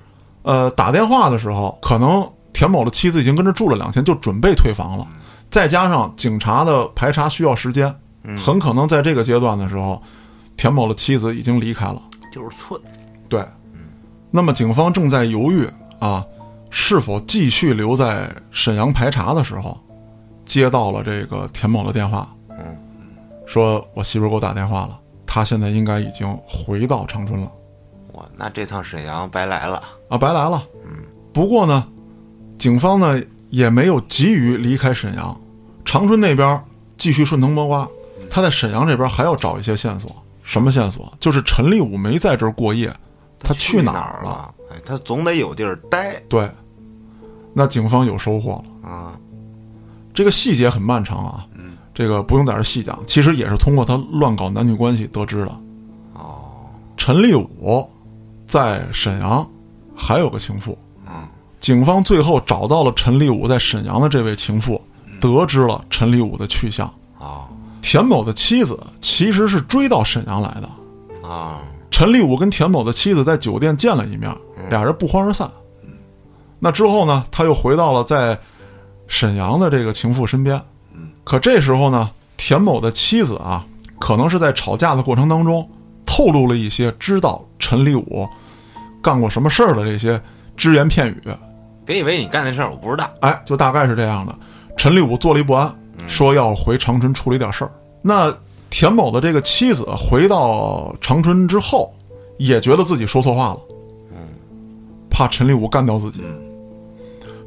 [0.44, 5.06] 呃，打电话的时候，可能田某的妻子已经跟着住了两天，就准备退房了，
[5.50, 7.94] 再加上警察的排查需要时间，
[8.38, 10.02] 很可能在这个阶段的时候，
[10.56, 12.02] 田某的妻子已经离开了。
[12.32, 12.80] 就是寸。
[13.28, 13.46] 对，
[14.32, 15.68] 那么警方正在犹豫
[16.00, 16.24] 啊，
[16.78, 19.80] 是否继续留在沈阳排查的时候，
[20.45, 22.78] 接到了这个田某的电话，嗯，
[23.47, 27.49] 说我媳妇给我打电话了，她现在应该已经回到长春了。
[28.11, 29.82] 哇那这趟沈阳白来了。
[30.09, 30.61] 啊，白来了。
[30.86, 30.97] 嗯，
[31.32, 31.88] 不过呢，
[32.57, 33.19] 警方呢
[33.49, 35.39] 也没有急于离开沈阳，
[35.86, 36.61] 长春那边
[36.97, 37.88] 继续顺藤摸瓜，
[38.30, 40.13] 他在沈阳这边还要找一些线索。
[40.43, 41.11] 什么线索？
[41.21, 42.93] 就是陈立武没在这儿过夜，
[43.39, 44.30] 他去哪儿了？
[44.30, 44.53] 了？
[44.71, 46.49] 哎，他总得有地儿待对，
[47.58, 48.89] 那警方有收获了。
[48.89, 49.18] 啊。
[50.14, 51.45] 这个细节很漫长啊，
[51.93, 55.51] 这个不用在这细讲，其实也是通过他乱搞男女关系得知的。
[56.14, 56.39] 哦，
[56.95, 57.86] 陈立武
[58.47, 59.45] 在沈阳
[59.93, 61.28] 还有个情妇，嗯，
[61.60, 64.82] 警方最后找到了陈立武在沈阳的这位情妇，
[65.20, 66.88] 得知了陈立武的去向。
[67.20, 67.43] 哦，
[67.82, 71.60] 田某的妻子其实是追到沈阳来的，啊，
[71.91, 74.34] 陈立武跟田某的妻子在酒店见了一面，
[74.70, 75.51] 俩人不欢而散。
[76.66, 78.36] 那之后呢，他又回到了在
[79.05, 80.59] 沈阳的这个情妇身边。
[81.24, 83.63] 可这时候呢，田某的妻子啊，
[83.99, 85.70] 可能是在吵架的过程当中
[86.07, 88.28] 透露了一些知道陈立武
[88.99, 90.20] 干过什么事儿的这些
[90.57, 91.22] 只言片语。
[91.86, 93.07] 别以为你干的事儿我不知道。
[93.20, 94.36] 哎，就大概是这样的。
[94.76, 95.72] 陈立武坐立不安，
[96.07, 97.72] 说要回长春处理点事儿。
[98.01, 98.36] 那
[98.72, 101.93] 田某的这个妻子回到长春之后，
[102.39, 103.59] 也觉得自己说错话了，
[104.13, 104.18] 嗯
[105.11, 106.24] 怕陈立武干掉自己。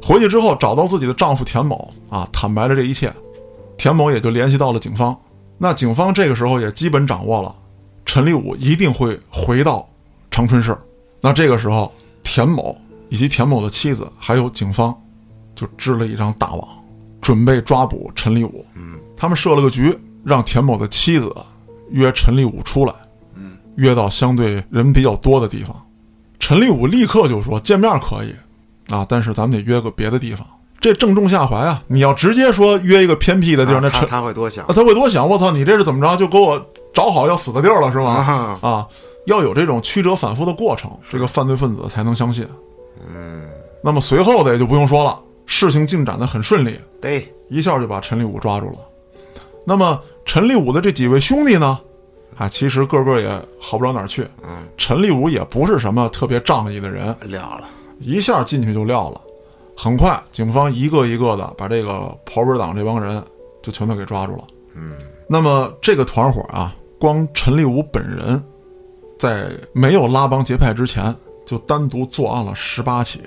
[0.01, 3.11] 回去之后找到自己的丈夫田某啊，坦白了这一切，
[3.77, 5.15] 田某也就联系到了警方。
[5.57, 7.53] 那警方这个时候也基本掌握了，
[8.05, 9.87] 陈立武一定会回到
[10.31, 10.77] 长春市。
[11.21, 11.91] 那这个时候，
[12.23, 12.75] 田某
[13.09, 14.95] 以及田某的妻子还有警方，
[15.53, 16.67] 就织了一张大网，
[17.19, 18.65] 准备抓捕陈立武。
[18.75, 19.93] 嗯，他们设了个局，
[20.23, 21.35] 让田某的妻子
[21.89, 22.93] 约陈立武出来，
[23.35, 25.75] 嗯，约到相对人比较多的地方。
[26.39, 28.33] 陈立武立刻就说见面可以，
[28.89, 30.45] 啊，但是咱们得约个别的地方。
[30.81, 31.83] 这正中下怀啊！
[31.87, 36.15] 你要直接说约一个偏僻的地儿，那他他会多想啊，他会多想，我操，你这是怎么着？
[36.15, 36.57] 就给我
[36.93, 38.11] 找好要死的地儿了是吗？
[38.11, 38.59] 啊？
[38.61, 38.87] 啊，
[39.25, 42.47] 要有这种曲折反复的过程，这个犯罪分子才能相信。
[43.13, 43.43] 嗯，
[43.83, 48.79] 那么随后的也就不用说了，事情进展的很顺利，对，一下就把陈立武抓住了。
[49.67, 51.77] 那么陈立武的这几位兄弟呢？
[52.37, 53.27] 啊，其实个个也
[53.59, 54.25] 好不了哪儿去。
[54.43, 57.67] 嗯，陈立武也不是什么特别仗义的人，撂了。
[57.99, 59.21] 一下进去就撂了。
[59.77, 63.23] 很快，警方一个一个的把这个刨根党这帮人
[63.61, 64.43] 就全都给抓住了。
[64.75, 64.97] 嗯，
[65.27, 68.43] 那么这个团伙啊，光陈立武本人，
[69.17, 73.21] 在没有拉帮结派之前，就单独作案了十八起，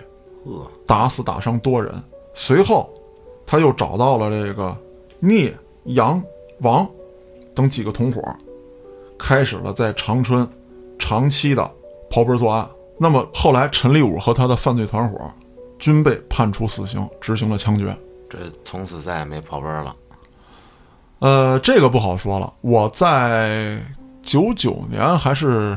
[0.87, 1.95] 打死打伤多人。
[2.35, 2.93] 随后，
[3.47, 4.77] 他又找到了这个
[5.21, 5.55] 聂、
[5.85, 6.23] 杨、
[6.61, 6.87] 王
[7.55, 8.23] 等几个同伙，
[9.19, 10.47] 开始了在长春
[10.99, 11.71] 长期的
[12.11, 12.69] 刨根作案。
[13.03, 15.19] 那么后来，陈立武和他的犯罪团伙
[15.77, 17.93] 均被判处死刑，执行了枪决。
[18.31, 19.97] 这从此再也没跑奔了。
[21.19, 22.53] 呃，这个不好说了。
[22.61, 23.77] 我在
[24.23, 25.77] 九九年还是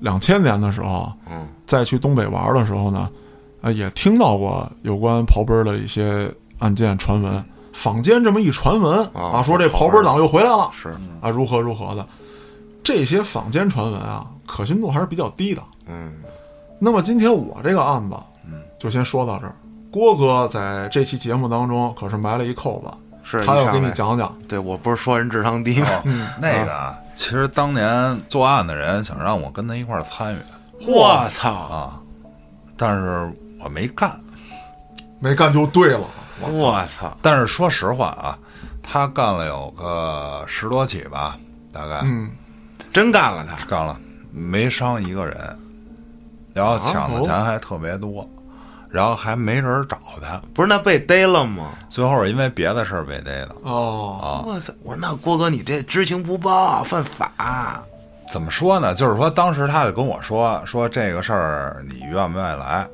[0.00, 3.08] 两千年的时候，嗯，再去东北玩的时候呢，
[3.60, 6.28] 呃，也听到过有关刨根儿的一些
[6.58, 10.88] 案件传闻，坊间这么一传闻啊啊，说这刨根党又回来了是，
[11.20, 12.04] 啊，如何如何的，
[12.82, 15.62] 这些坊间传闻啊，可信度还是比较低的。
[15.86, 16.12] 嗯，
[16.80, 18.16] 那么今天我这个案子，
[18.46, 19.54] 嗯，就先说到这儿。
[19.92, 22.90] 郭哥在这期节目当中可是埋了一扣子，
[23.22, 24.34] 是他要给你讲讲。
[24.48, 25.88] 对我不是说人智商低吗？
[26.04, 30.38] 嗯，那个啊，其实当年作案的人想让我跟他一块儿参与
[30.88, 31.52] 我操！
[31.52, 32.00] 啊，
[32.76, 33.30] 但是
[33.62, 34.18] 我没干。
[35.18, 36.06] 没干就对了，
[36.40, 37.14] 我操！
[37.20, 38.38] 但是说实话啊，
[38.82, 41.36] 他干了有个十多起吧，
[41.70, 42.30] 大概、嗯，
[42.90, 43.62] 真干了他！
[43.66, 44.00] 干了，
[44.32, 45.58] 没伤一个人，
[46.54, 48.28] 然后抢的钱还特别多，
[48.88, 51.70] 然后还没人找他，不是那被逮了吗？
[51.88, 53.54] 最后是因为别的事儿被逮的。
[53.62, 54.72] 哦，我操！
[54.82, 57.82] 我说那郭哥，你这知情不报，犯法。
[58.30, 58.94] 怎么说呢？
[58.94, 62.86] 就是说，当时他就跟我说说这个事儿，你愿不愿意来？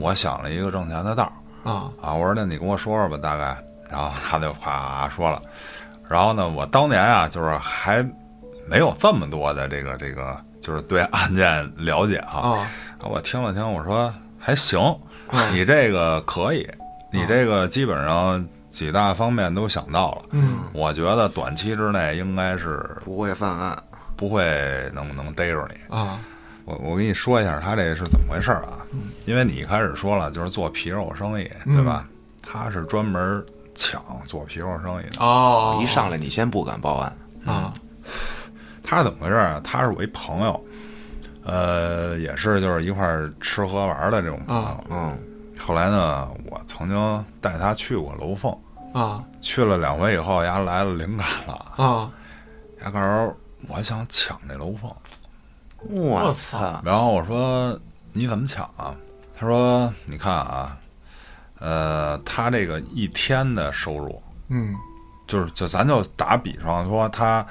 [0.00, 1.24] 我想了一个挣钱的道
[1.64, 3.56] 儿啊，啊，我说那你跟我说说吧，大概。
[3.88, 5.40] 然后他就啪说了，
[6.08, 8.04] 然后呢，我当年啊，就是还
[8.68, 12.40] 没有这么多的这个这个，就是对案件了解哈。
[12.40, 12.66] 啊
[13.02, 14.78] 我听了听，我说还行，
[15.52, 16.66] 你这个可以，
[17.12, 20.22] 你这个基本上几大方面都想到了。
[20.32, 23.76] 嗯，我觉得短期之内应该是不会犯案。
[24.16, 24.42] 不会
[24.94, 25.94] 能能逮着你。
[25.94, 26.18] 啊，
[26.64, 28.80] 我我跟你说一下他这是怎么回事啊？
[29.26, 32.08] 因为你一开始说了，就是做皮肉生意，对吧？
[32.42, 33.44] 他是专门
[33.74, 35.22] 抢做皮肉生意的。
[35.22, 37.74] 哦，一上来你先不敢报案，啊，
[38.82, 39.60] 他是怎么回事啊？
[39.62, 40.64] 他是我一朋友，
[41.46, 44.62] 呃，也是就是一块儿吃喝玩儿的这种朋友。
[44.62, 45.16] 啊嗯，
[45.58, 48.52] 后来呢，我曾经带他去过楼凤，
[48.92, 52.10] 啊去了两回以后，丫来了灵感了，啊，
[52.82, 53.36] 丫告诉
[53.68, 54.90] 我想抢这楼凤。
[55.88, 56.82] 我操操！
[56.84, 57.78] 然后我说
[58.12, 58.92] 你怎么抢啊？
[59.38, 60.76] 他说你看啊，
[61.60, 64.74] 呃，他这个一天的收入，嗯
[65.28, 67.46] 就是就咱就打比方说，他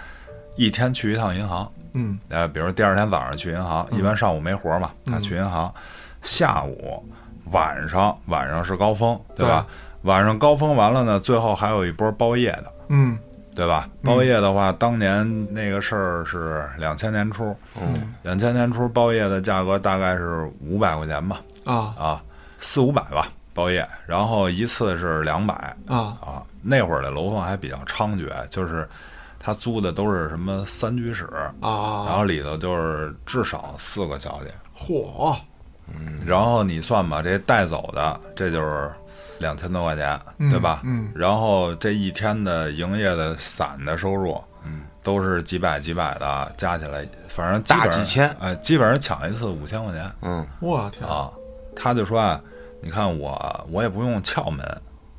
[0.58, 2.20] 一天去一趟银行，嗯。
[2.30, 5.74] 呃，比如第二天早上去银行，一般上午没活嘛，他去银行，
[6.22, 7.04] 下午、
[7.52, 9.48] 晚上晚上是高峰，对。
[9.48, 9.66] 吧？
[10.04, 13.18] 晚上高峰完了呢，最后还有一波包夜的，嗯。
[13.56, 13.88] 对吧？
[14.04, 21.96] 包夜的话，当年那个事儿是两千年初，嗯，两千年初包夜的价格大概是五百块钱吧，啊。
[21.98, 22.22] 啊，
[22.58, 25.54] 四五百吧包夜，然后一次是两百
[25.88, 26.18] 啊。
[26.20, 26.44] 啊。
[26.62, 28.86] 那会儿的楼房还比较猖獗，就是
[29.46, 35.38] 他租的都是什么三居室啊，然啊，后里头就是至少四个小姐，嚯，
[35.88, 38.92] 嗯然后你算吧，这带走的这就是
[39.38, 40.20] 两千多块钱，
[40.50, 40.82] 对吧？
[40.84, 51.30] 嗯然后这一天的营业的散的收入，嗯，都是几百几百的，加起来反正大几千哎，基本上抢一次五千块钱嗯，我天，啊。
[51.76, 52.42] 他就说啊，
[52.82, 54.66] 你看我我也不用撬门，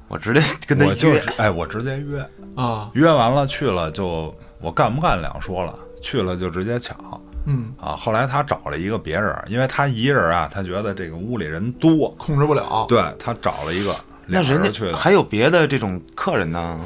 [0.09, 6.97] 我直接跟他我就哎，我直接约，啊，约完了去了就我干不干两说了，去了就直接抢。
[7.49, 13.95] 嗯，啊，后来他找了一个别人，因为他一人啊，他觉得这个屋里人多，控制不了，对他找了一个，
[14.27, 16.81] 那人家去的，家还有别的这种客人呢。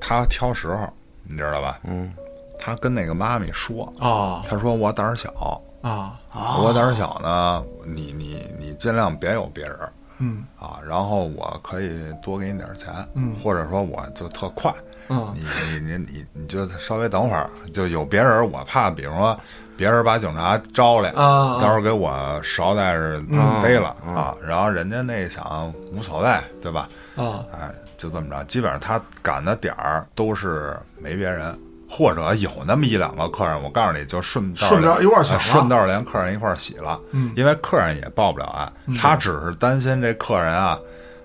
[0.00, 0.88] 他挑时候，
[1.24, 1.78] 你知道吧？
[1.84, 2.10] 嗯，
[2.58, 4.42] 他跟那个妈咪说，啊。
[4.48, 6.18] 他说我胆儿小，啊，
[6.62, 9.76] 我胆儿小呢，你你你尽量别有别人
[10.20, 10.44] 嗯。
[10.58, 13.34] 啊，然后我可以多给你点钱，嗯。
[13.42, 14.72] 或者说我就特快，
[15.08, 15.34] 嗯。
[15.34, 19.38] 你你你你你就稍微等会儿，就有别人，我怕比如说
[19.76, 23.20] 别人把警察招来，啊到时候给我捎带着
[23.62, 26.88] 逮了啊，然后人家那想无所谓，对吧？
[27.16, 27.44] 啊。
[27.52, 31.56] 哎，就这么着，基本上他赶的点儿都是没别人，
[31.88, 40.78] 或者有那么一两个客人，我告诉你就顺道顺道一块儿抢了哎顺道连客人一块儿洗了，嗯因为客人也报不了案，他只是担心这客人啊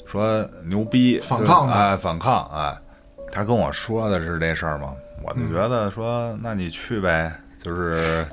[0.05, 2.77] 说牛逼反抗哎，反抗哎，
[3.33, 7.31] 他跟我说的是这事儿嘛，我就觉得说那你去呗，
[7.61, 8.25] 就是。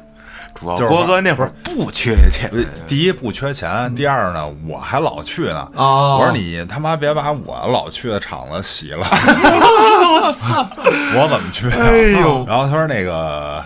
[0.52, 2.50] 主要就是郭哥那会儿不缺钱，
[2.88, 5.60] 第一不缺钱，第二呢，我还老去呢。
[5.76, 10.68] 啊我说你他妈别把我老去的场子洗了，我操！
[11.14, 11.76] 我怎么去、啊？
[11.78, 13.64] 哎呦然后他说那个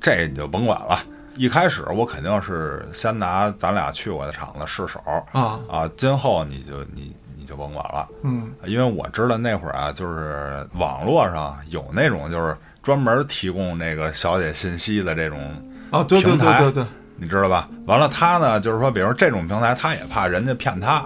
[0.00, 1.00] 这你就甭管了。
[1.34, 5.00] 一开始我肯定是先拿咱俩去过的场子试手
[5.32, 7.19] 啊啊，今后你就你你
[7.50, 15.38] 就甭管了，嗯因为我知道那会儿啊，就是网络上有那种就是专门提供那个小姐信息的这种
[15.90, 16.84] 啊，对对对对对，
[17.16, 17.68] 你知道吧？
[17.86, 21.04] 完了，他呢，就是说，比如这种平台，他也怕人家骗他，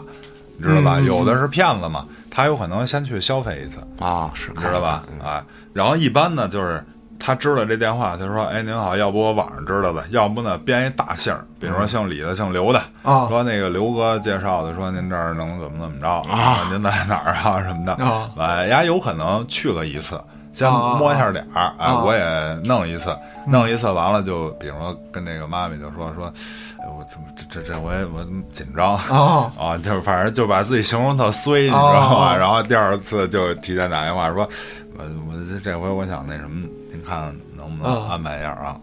[0.59, 0.97] 你知道吧？
[0.99, 5.03] 嗯有的是骗子嘛，他有可能先去消费一次，啊，是知道吧？
[5.11, 5.43] 嗯哎，
[5.73, 6.85] 然后一般呢，就是
[7.19, 13.27] 他知道这电话，他说：“哎，您好，要不我网上知道的，要不呢编一大姓儿，比如说姓李的、姓刘的，啊。
[13.29, 16.59] 说那个刘哥介绍的，说您这儿能怎么怎么着啊？
[16.71, 17.95] 您在哪儿啊什么的。
[18.05, 18.31] 啊。
[18.39, 20.21] 哎，丫有可能去个一次。”
[20.55, 22.05] 先啊摸一下脸儿，哎，啊。
[22.05, 26.33] 我也弄一次，弄一次完了就，比如说跟那个妈咪就说说，
[26.79, 28.95] 哎，我怎么这这这回我紧张？
[28.95, 29.51] 啊。
[29.59, 32.27] 啊，就是反正就把自己形容特衰，你知道吗？
[32.27, 34.49] 啊然后第二次就提前打电话说，
[34.97, 38.77] 我我这这回我想那什么，您看能不能啊安排一下啊？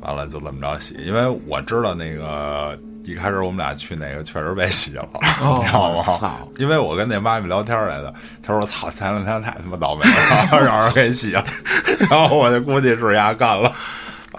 [0.00, 5.08] 完了就这么着洗，因为我知道那个一开始我们俩去那个确实被洗了，
[5.40, 6.38] 哦你知道吗？
[6.58, 11.44] 因为我跟那妈咪聊天来的，她说：“操，前两天太他妈倒霉了， 让人给洗了。
[12.10, 13.72] ”然后我就估计是丫干了。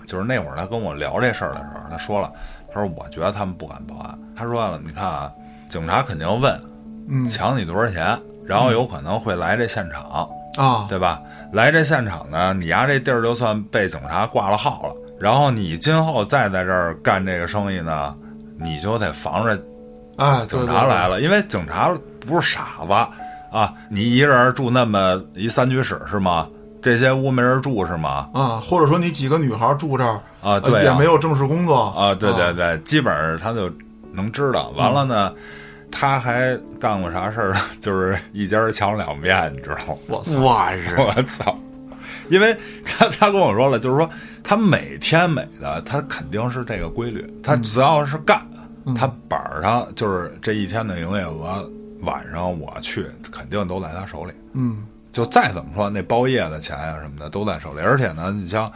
[0.05, 2.31] 就是那会儿他跟我聊这事儿的时候，他说了，
[2.73, 5.31] 他说：“我觉得他们不敢报案。”他说：“你看啊，
[5.67, 6.61] 警察肯定问，
[7.09, 11.19] 嗯抢你多少钱，然后有可能会来这现场，啊对吧？
[11.53, 18.13] 来这现场呢，你丫这地儿就算被警察挂了号了，然后你今后再在这儿干这个生意呢，
[18.59, 19.59] 你就得防着
[20.17, 22.91] 啊，警察来，了，因为警察不是傻子
[23.49, 23.73] 啊！
[23.89, 26.47] 你一人住那么一三居室是吗？
[26.81, 28.29] 这些屋没人住是吗？
[28.33, 33.71] 啊，或者说你几个女孩住这儿啊，对也没有正式工作啊，对对对，基本上他就
[34.11, 34.69] 能知道。
[34.75, 35.33] 完了呢，
[35.91, 37.59] 他还干过啥事儿呢？
[37.81, 39.95] 就是一家抢两遍，你知道吗？
[40.07, 41.57] 我操，我是 我操！
[42.29, 44.09] 因为他 他跟我说了，就是说
[44.43, 47.25] 他每天每的，他肯定是这个规律。
[47.41, 48.41] 他只要是干，
[48.95, 51.69] 他板儿上就是这一天的营业额，
[52.01, 54.31] 晚上我去肯定都在他手里。
[54.53, 57.79] 嗯就再怎么说，那包夜的钱呀、什么的都在手里。
[57.79, 58.71] 而且呢，你像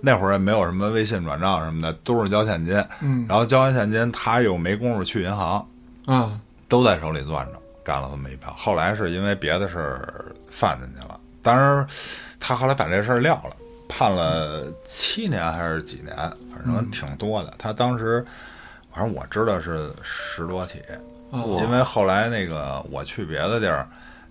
[0.00, 2.74] 那会儿也没有什么微信转账什么的，都是交现金。
[3.02, 5.66] 嗯然后交完现金，他又没工夫去银行，
[6.06, 8.52] 啊都在手里攥着，干了这么一票。
[8.56, 11.86] 后来是因为别的事儿犯进去了，当然
[12.38, 13.56] 他后来把这事儿撂了，
[13.88, 16.16] 判了七年还是几年，
[16.52, 17.54] 反正挺多的。
[17.58, 18.24] 他当时
[18.92, 20.82] 反正我知道是十多起，
[21.30, 23.86] 哦因为后来那个我去别的地儿。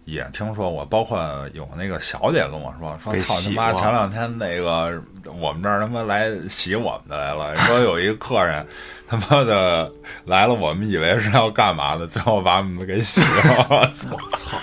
[0.06, 1.18] 也听说过，包括
[1.54, 5.02] 有那个小姐跟我说，说操他妈前两天那个
[5.40, 8.68] 我们这儿他妈来洗我们的来了，说有一个客人
[9.14, 9.92] 他妈的
[10.26, 13.68] 来了，我们以为是要干嘛的，最后把我们给洗了。
[14.10, 14.58] 我操！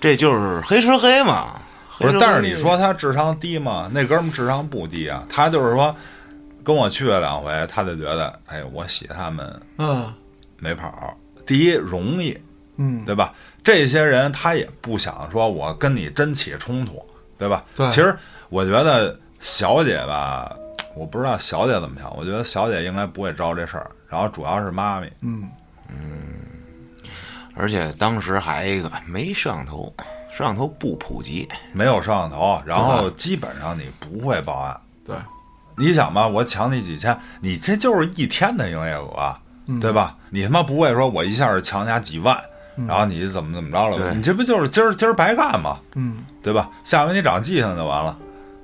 [0.00, 1.60] 这就是黑吃黑嘛。
[1.98, 3.90] 不是，但是你说他智商低吗？
[3.92, 5.94] 那哥们儿智商不低啊，他就是说
[6.64, 10.10] 跟我去了两回，他就觉得，哎，我洗他们嗯
[10.58, 11.14] 没跑。
[11.44, 12.38] 第一容易，
[12.76, 13.34] 嗯对吧？
[13.62, 17.04] 这些人他也不想说我跟你真起冲突，
[17.36, 17.62] 对吧？
[17.74, 18.16] 对其实
[18.48, 20.56] 我觉得小姐吧，
[20.96, 23.90] 我不知道小姐怎么想，我觉得小姐应该不会招这事儿。
[24.08, 25.48] 然后主要是妈咪，嗯
[25.88, 25.96] 嗯
[27.54, 29.92] 而且当时还一个没摄像头，
[30.30, 34.78] 摄像头不普及，没有摄像头，然后基本上你不会报案。
[35.04, 35.16] 对
[35.76, 39.36] 你想吧，我抢你几千，你这就是一天的营业额，
[39.80, 40.16] 对吧？
[40.30, 42.38] 你他妈不会说我一下抢人家几万，
[42.88, 43.96] 然后你怎么怎么着了？
[43.98, 45.78] 对你这不就是今儿今儿白干吗？
[45.94, 46.68] 嗯对吧？
[46.84, 48.16] 下回你长记性就完了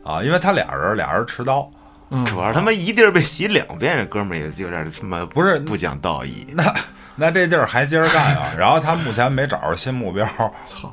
[0.05, 0.23] 啊！
[0.23, 1.71] 因为他俩人俩人持刀，
[2.15, 6.47] 嗯主要是他妈一地儿被洗两遍，这哥们儿也有点他妈不是不讲道义。
[6.53, 6.75] 那
[7.17, 8.53] 那这地儿还接着干啊！
[8.59, 10.27] 然后他目前没找着新目标，
[10.63, 10.93] 操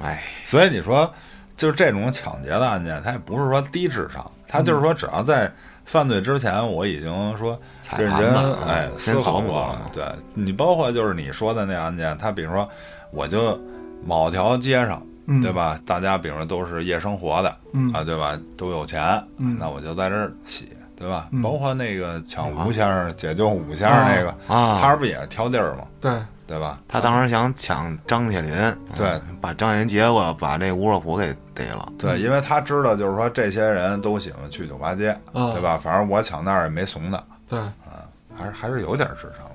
[0.00, 1.12] 哎，所以你说，
[1.56, 5.52] 就这种抢劫的案件，它也不是说低智商，他就是说只要在
[5.84, 7.60] 犯罪之前，我已经说
[7.96, 8.32] 认真
[8.68, 9.90] 哎思考过了。
[9.92, 12.68] 对你包括就是你说的那案件，他比如说
[13.10, 13.60] 我就
[14.04, 15.02] 某条街上。
[15.28, 15.78] 嗯对吧？
[15.86, 18.38] 大家比如说都是夜生活的，嗯啊，对吧？
[18.56, 19.00] 都有钱，
[19.36, 21.28] 嗯那我就在这儿洗，对吧？
[21.32, 25.84] 嗯包括那个抢吴先生、解救吴先生那个，啊他不也挑地儿吗？
[26.00, 26.12] 对
[26.46, 26.80] 对吧？
[26.88, 28.50] 他当时想抢张铁林，
[28.96, 31.86] 对嗯把张铁林劫过，把这吴若甫给逮了。
[31.98, 35.78] 对，因为他知道，就是说这些人都喜欢去酒吧街，嗯对吧？
[35.82, 39.52] 反正我抢那儿也没怂的，对啊还是还是有点智商的。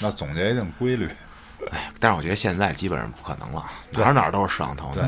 [0.00, 1.08] 那总结一定规律，
[1.70, 4.90] 哎，但是我觉得现在基本上不可能了，哪儿哪儿都是摄像头。
[4.94, 5.02] 对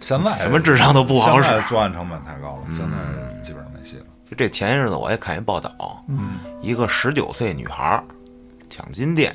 [0.00, 4.04] 现在什么智商都不好使作案成本太高了，现在基本上没戏了。
[4.28, 8.04] 就这前些日子我也看一报道，嗯，一个十九岁女孩儿
[8.68, 9.32] 抢金店，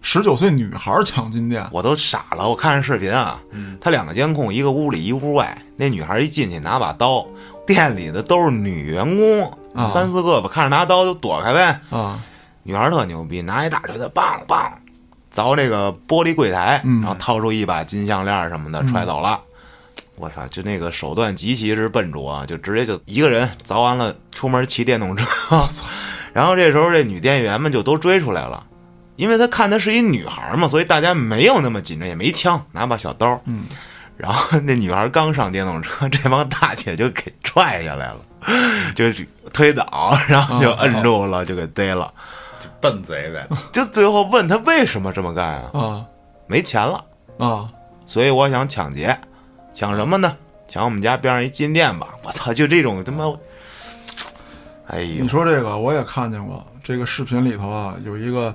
[0.00, 2.48] 十九岁女孩抢金店，我都傻了。
[2.48, 3.38] 我看着视频啊，
[3.78, 5.60] 他两个监控，一个屋里一屋外。
[5.76, 7.26] 那女孩一进去拿把刀，
[7.66, 11.78] 店里的都是女员工，啊三四个吧，看着拿刀就躲开呗。
[11.90, 12.22] 啊
[12.62, 14.70] 女孩特牛逼，拿一大锤子，梆梆
[15.32, 19.40] 凿这个玻璃柜台，嗯然后掏出一把金项链什么的揣走了。
[20.16, 25.24] 我操，就那个手段极其之笨拙啊，就直接就一个人凿完了，出门骑电动车。
[26.34, 28.62] 然后这时候这女店员们就都追出来了，
[29.16, 33.40] 因为她看她是一女孩嘛，所以大家没有那么紧张，也没枪，拿把小刀。
[33.46, 33.64] 嗯，
[34.16, 38.18] 然后那女孩刚上电动车， 这帮大姐就给踹下来了，
[38.94, 39.06] 就
[39.54, 42.12] 推倒，然后就摁住了，就给逮了。
[42.80, 43.46] 笨贼呗。
[43.72, 45.70] 就最后问他为什么这么干啊？
[45.72, 46.06] 啊
[46.46, 47.04] 没钱了，
[47.38, 47.70] 啊，
[48.06, 49.16] 所以我想抢劫，
[49.72, 50.36] 抢什么呢？
[50.66, 52.08] 抢我们家边上一金店吧！
[52.22, 53.24] 我操，就这种他妈，
[54.88, 58.54] 哎呦你，说这个我也看见过，这个视频里头啊有一个，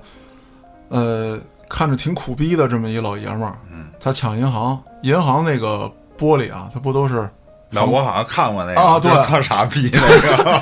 [0.89, 1.39] 呃，
[1.69, 7.29] 看着挺苦逼的这么一老爷们儿，嗯，他抢银行，银行那个玻璃啊，它不都是
[7.71, 9.99] 那我好像看过那个啊对就特傻逼那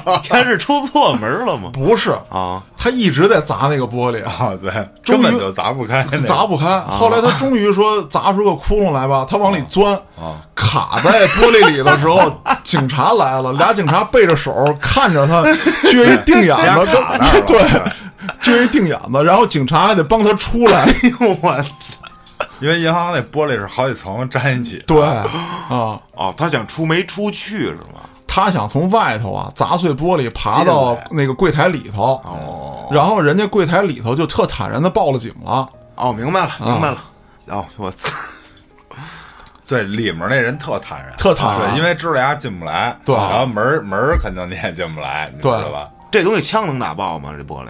[0.03, 1.69] 个 他是出错门了吗？
[1.71, 2.11] 不是？
[2.29, 4.71] 啊，他一直在砸那个玻璃，啊，对，
[5.05, 6.79] 根本就砸不开，砸不开。
[6.81, 12.31] 后来他终于说砸出个窟窿来吧，他往里钻，啊，卡在玻璃里的时候，
[12.63, 14.51] 警察来了，俩警察背着手
[14.81, 15.43] 看着他，
[15.89, 17.61] 撅一定眼子，卡那儿了对，
[18.41, 20.81] 撅一定眼子，然后警察还得帮他出来。
[20.83, 21.55] 哎呦我
[22.61, 25.25] 因为银行那玻璃是好几层粘一起，对啊，
[26.15, 28.01] 哦，他想出没出去是吗？
[28.27, 35.67] 他想从外头啊砸碎玻璃，爬到那个柜台里头，哦然后人家柜台里头就特坦然的报了警了。
[35.95, 36.97] 哦，明白了，明白了。
[37.49, 38.11] 哦，我操，
[39.67, 45.89] 对，里面那人特坦然，特坦然对，因为知道丫进不来，对然后门门肯定你也进不来，你知对道吧？
[46.11, 47.33] 这东西枪能打爆吗？
[47.37, 47.67] 这玻璃？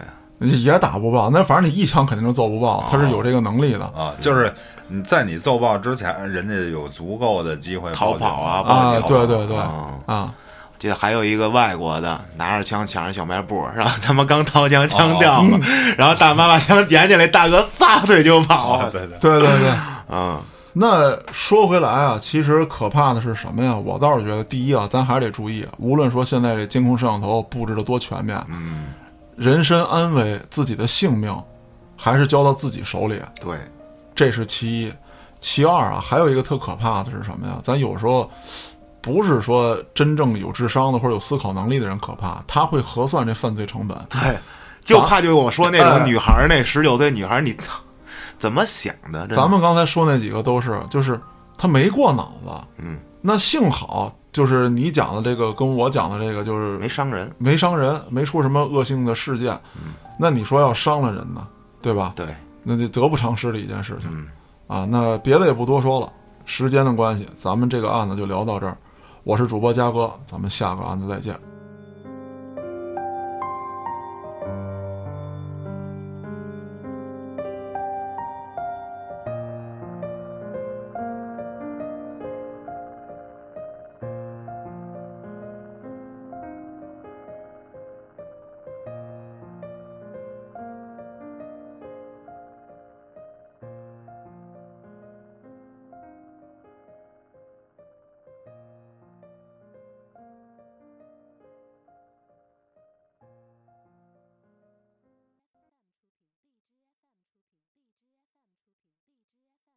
[0.52, 4.54] 也打不爆，那反正你一枪肯定是揍不爆，他是有这个能力的啊，就是
[4.88, 9.00] 你在你揍爆之前，人家有足够的机会逃跑啊啊！
[9.08, 10.34] 对对对啊啊！
[10.78, 15.58] 这还有一个外国的拿着枪抢着小卖部，然后他妈刚掏枪，枪掉了，
[15.98, 18.72] 然后大妈把枪捡起来，大哥撒腿就跑。
[18.72, 19.72] 啊，对对，对对对。
[20.12, 20.38] 嗯，
[20.74, 23.74] 那说回来啊，其实可怕的是什么呀？
[23.74, 28.88] 我倒是觉得，第一啊，咱还是得注意，无论说现在这监控摄像头布置的多全面，嗯，
[29.36, 31.36] 人身安危、自己的性命，
[31.98, 33.58] 还是交到自己手里，对，
[34.14, 34.94] 这是其一。
[35.40, 37.60] 其二啊，还有一个特可怕的是什么呀？
[37.62, 38.32] 咱有时候
[39.02, 43.98] 不是说真正有智商的或者有思考能力的人可怕，他会核算这犯罪成本。
[44.10, 44.40] 对，
[44.86, 47.74] 就怕就我说那种哎女孩儿，那十九岁女孩儿，你操，
[48.40, 51.20] 怎么想的咱们刚才说那几个都是，就是
[51.58, 52.50] 他没过脑子。
[52.78, 57.32] 嗯，那幸好就是你讲的这个跟我讲的这个就是没伤人。
[57.38, 59.54] 没伤人，没出什么恶性的事件。
[59.76, 61.48] 嗯那你说要伤了人呢，
[61.82, 62.14] 对吧？
[62.16, 62.26] 对，
[62.62, 64.10] 那就得不偿失的一件事情。
[64.12, 64.28] 嗯，
[64.68, 66.12] 啊，那别的也不多说了，
[66.46, 68.78] 时间的关系，咱们这个案子就聊到这儿。
[69.24, 71.36] 我是主播嘉哥，咱们下个案子再见。